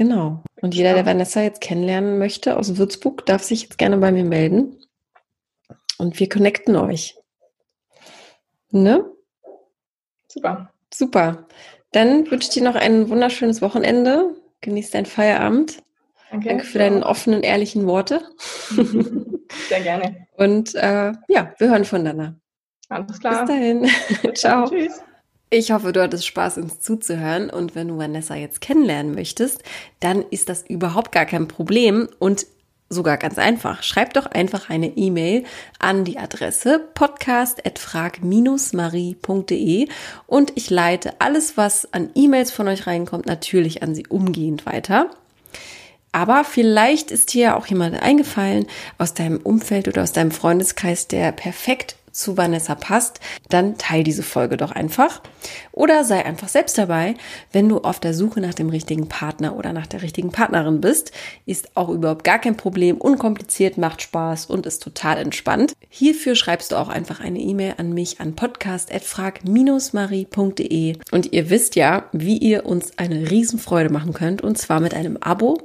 Genau. 0.00 0.42
Und 0.62 0.74
jeder, 0.74 0.94
der 0.94 1.04
Vanessa 1.04 1.42
jetzt 1.42 1.60
kennenlernen 1.60 2.18
möchte 2.18 2.56
aus 2.56 2.78
Würzburg, 2.78 3.26
darf 3.26 3.42
sich 3.42 3.64
jetzt 3.64 3.76
gerne 3.76 3.98
bei 3.98 4.10
mir 4.10 4.24
melden. 4.24 4.78
Und 5.98 6.18
wir 6.18 6.26
connecten 6.26 6.74
euch. 6.74 7.18
Ne? 8.70 9.04
Super. 10.26 10.72
Super. 10.90 11.46
Dann 11.92 12.30
wünsche 12.30 12.48
ich 12.48 12.54
dir 12.54 12.62
noch 12.62 12.76
ein 12.76 13.10
wunderschönes 13.10 13.60
Wochenende. 13.60 14.36
Genieß 14.62 14.90
deinen 14.90 15.04
Feierabend. 15.04 15.82
Danke, 16.30 16.48
Danke 16.48 16.64
für 16.64 16.78
deine 16.78 17.04
offenen, 17.04 17.42
ehrlichen 17.42 17.86
Worte. 17.86 18.22
Sehr 19.68 19.82
gerne. 19.82 20.28
Und 20.38 20.74
äh, 20.76 21.12
ja, 21.28 21.52
wir 21.58 21.68
hören 21.68 21.84
voneinander. 21.84 22.36
Alles 22.88 23.20
klar. 23.20 23.44
Bis 23.44 23.54
dahin. 23.54 23.90
Ciao. 24.34 24.66
Tschüss. 24.66 25.02
Ich 25.52 25.72
hoffe, 25.72 25.92
du 25.92 26.00
hattest 26.00 26.26
Spaß, 26.26 26.58
uns 26.58 26.78
zuzuhören. 26.80 27.50
Und 27.50 27.74
wenn 27.74 27.88
du 27.88 27.98
Vanessa 27.98 28.36
jetzt 28.36 28.60
kennenlernen 28.60 29.16
möchtest, 29.16 29.64
dann 29.98 30.24
ist 30.30 30.48
das 30.48 30.62
überhaupt 30.62 31.10
gar 31.10 31.26
kein 31.26 31.48
Problem 31.48 32.08
und 32.20 32.46
sogar 32.88 33.16
ganz 33.16 33.36
einfach. 33.36 33.82
Schreib 33.82 34.14
doch 34.14 34.26
einfach 34.26 34.70
eine 34.70 34.96
E-Mail 34.96 35.42
an 35.80 36.04
die 36.04 36.18
Adresse 36.18 36.78
podcast.frag-marie.de 36.94 39.88
und 40.28 40.52
ich 40.54 40.70
leite 40.70 41.20
alles, 41.20 41.56
was 41.56 41.92
an 41.92 42.10
E-Mails 42.14 42.52
von 42.52 42.68
euch 42.68 42.86
reinkommt, 42.86 43.26
natürlich 43.26 43.82
an 43.82 43.92
sie 43.94 44.06
umgehend 44.06 44.66
weiter. 44.66 45.10
Aber 46.12 46.44
vielleicht 46.44 47.12
ist 47.12 47.34
dir 47.34 47.56
auch 47.56 47.66
jemand 47.66 48.00
eingefallen 48.00 48.66
aus 48.98 49.14
deinem 49.14 49.38
Umfeld 49.38 49.86
oder 49.86 50.02
aus 50.02 50.12
deinem 50.12 50.32
Freundeskreis, 50.32 51.06
der 51.06 51.30
perfekt 51.30 51.94
zu 52.12 52.36
Vanessa 52.36 52.74
passt, 52.74 53.20
dann 53.48 53.78
teil 53.78 54.04
diese 54.04 54.22
Folge 54.22 54.56
doch 54.56 54.72
einfach. 54.72 55.22
Oder 55.72 56.04
sei 56.04 56.24
einfach 56.24 56.48
selbst 56.48 56.78
dabei, 56.78 57.14
wenn 57.52 57.68
du 57.68 57.78
auf 57.78 58.00
der 58.00 58.14
Suche 58.14 58.40
nach 58.40 58.54
dem 58.54 58.68
richtigen 58.68 59.08
Partner 59.08 59.56
oder 59.56 59.72
nach 59.72 59.86
der 59.86 60.02
richtigen 60.02 60.30
Partnerin 60.30 60.80
bist. 60.80 61.12
Ist 61.46 61.76
auch 61.76 61.88
überhaupt 61.88 62.24
gar 62.24 62.38
kein 62.38 62.56
Problem, 62.56 62.96
unkompliziert, 62.96 63.78
macht 63.78 64.02
Spaß 64.02 64.46
und 64.46 64.66
ist 64.66 64.82
total 64.82 65.18
entspannt. 65.18 65.72
Hierfür 65.88 66.34
schreibst 66.34 66.72
du 66.72 66.76
auch 66.76 66.88
einfach 66.88 67.20
eine 67.20 67.40
E-Mail 67.40 67.74
an 67.78 67.92
mich 67.92 68.20
an 68.20 68.36
podcast.frag-marie.de 68.36 70.96
und 71.10 71.32
ihr 71.32 71.50
wisst 71.50 71.76
ja, 71.76 72.04
wie 72.12 72.38
ihr 72.38 72.66
uns 72.66 72.98
eine 72.98 73.30
Riesenfreude 73.30 73.90
machen 73.90 74.12
könnt 74.12 74.42
und 74.42 74.58
zwar 74.58 74.80
mit 74.80 74.94
einem 74.94 75.16
Abo 75.18 75.58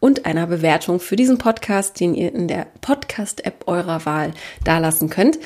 und 0.00 0.26
einer 0.26 0.46
Bewertung 0.46 1.00
für 1.00 1.16
diesen 1.16 1.38
Podcast, 1.38 1.98
den 2.00 2.14
ihr 2.14 2.34
in 2.34 2.48
der 2.48 2.66
Podcast-App 2.80 3.64
eurer 3.66 4.04
Wahl 4.04 4.32
dalassen 4.64 5.10
könnt. 5.10 5.38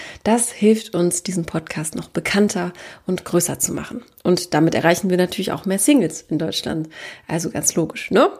Das 0.46 0.54
hilft 0.54 0.94
uns, 0.94 1.24
diesen 1.24 1.44
Podcast 1.44 1.96
noch 1.96 2.08
bekannter 2.08 2.72
und 3.04 3.24
größer 3.24 3.58
zu 3.58 3.72
machen. 3.72 4.04
Und 4.22 4.54
damit 4.54 4.76
erreichen 4.76 5.10
wir 5.10 5.16
natürlich 5.16 5.50
auch 5.50 5.64
mehr 5.64 5.80
Singles 5.80 6.22
in 6.22 6.38
Deutschland. 6.38 6.88
Also 7.26 7.50
ganz 7.50 7.74
logisch, 7.74 8.12
ne? 8.12 8.30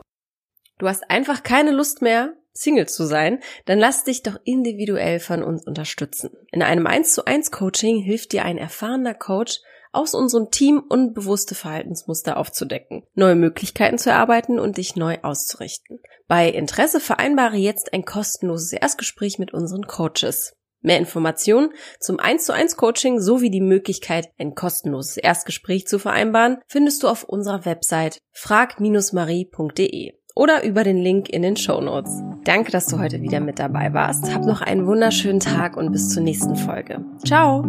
Du 0.79 0.87
hast 0.87 1.11
einfach 1.11 1.43
keine 1.43 1.73
Lust 1.73 2.03
mehr, 2.03 2.35
Single 2.53 2.87
zu 2.87 3.07
sein, 3.07 3.41
dann 3.65 3.81
lass 3.81 4.05
dich 4.05 4.23
doch 4.23 4.39
individuell 4.45 5.19
von 5.19 5.43
uns 5.43 5.67
unterstützen. 5.67 6.31
In 6.53 6.63
einem 6.63 6.87
1 6.87 7.13
zu 7.13 7.25
1 7.25 7.51
Coaching 7.51 8.01
hilft 8.01 8.31
dir 8.31 8.45
ein 8.45 8.57
erfahrener 8.57 9.15
Coach, 9.15 9.59
aus 9.91 10.15
unserem 10.15 10.53
Team 10.53 10.85
unbewusste 10.89 11.57
Verhaltensmuster 11.57 12.37
aufzudecken, 12.37 13.03
neue 13.15 13.35
Möglichkeiten 13.35 13.99
zu 13.99 14.11
erarbeiten 14.11 14.61
und 14.61 14.77
dich 14.77 14.95
neu 14.95 15.19
auszurichten. 15.23 15.99
Bei 16.29 16.49
Interesse 16.49 17.01
vereinbare 17.01 17.57
jetzt 17.57 17.93
ein 17.93 18.05
kostenloses 18.05 18.73
Erstgespräch 18.73 19.41
mit 19.41 19.53
unseren 19.53 19.89
Coaches. 19.89 20.56
Mehr 20.83 20.99
Informationen 20.99 21.71
zum 22.01 22.21
1 22.21 22.45
zu 22.45 22.53
1 22.53 22.77
Coaching 22.77 23.21
sowie 23.21 23.51
die 23.51 23.61
Möglichkeit, 23.61 24.29
ein 24.39 24.55
kostenloses 24.55 25.17
Erstgespräch 25.17 25.87
zu 25.87 25.99
vereinbaren, 25.99 26.59
findest 26.69 27.03
du 27.03 27.09
auf 27.09 27.25
unserer 27.25 27.65
Website 27.65 28.19
frag-marie.de 28.33 30.13
oder 30.37 30.63
über 30.65 30.85
den 30.85 30.99
Link 30.99 31.29
in 31.31 31.43
den 31.43 31.57
Show 31.57 31.81
Notes. 31.81 32.23
Danke, 32.45 32.71
dass 32.71 32.87
du 32.87 32.99
heute 33.01 33.23
wieder 33.23 33.41
mit 33.41 33.59
dabei 33.59 33.93
warst. 33.93 34.33
Hab 34.33 34.45
noch 34.45 34.61
einen 34.61 34.87
wunderschönen 34.87 35.41
Tag 35.41 35.77
und 35.77 35.91
bis 35.91 36.11
zur 36.11 36.23
nächsten 36.23 36.55
Folge. 36.55 37.05
Ciao! 37.25 37.65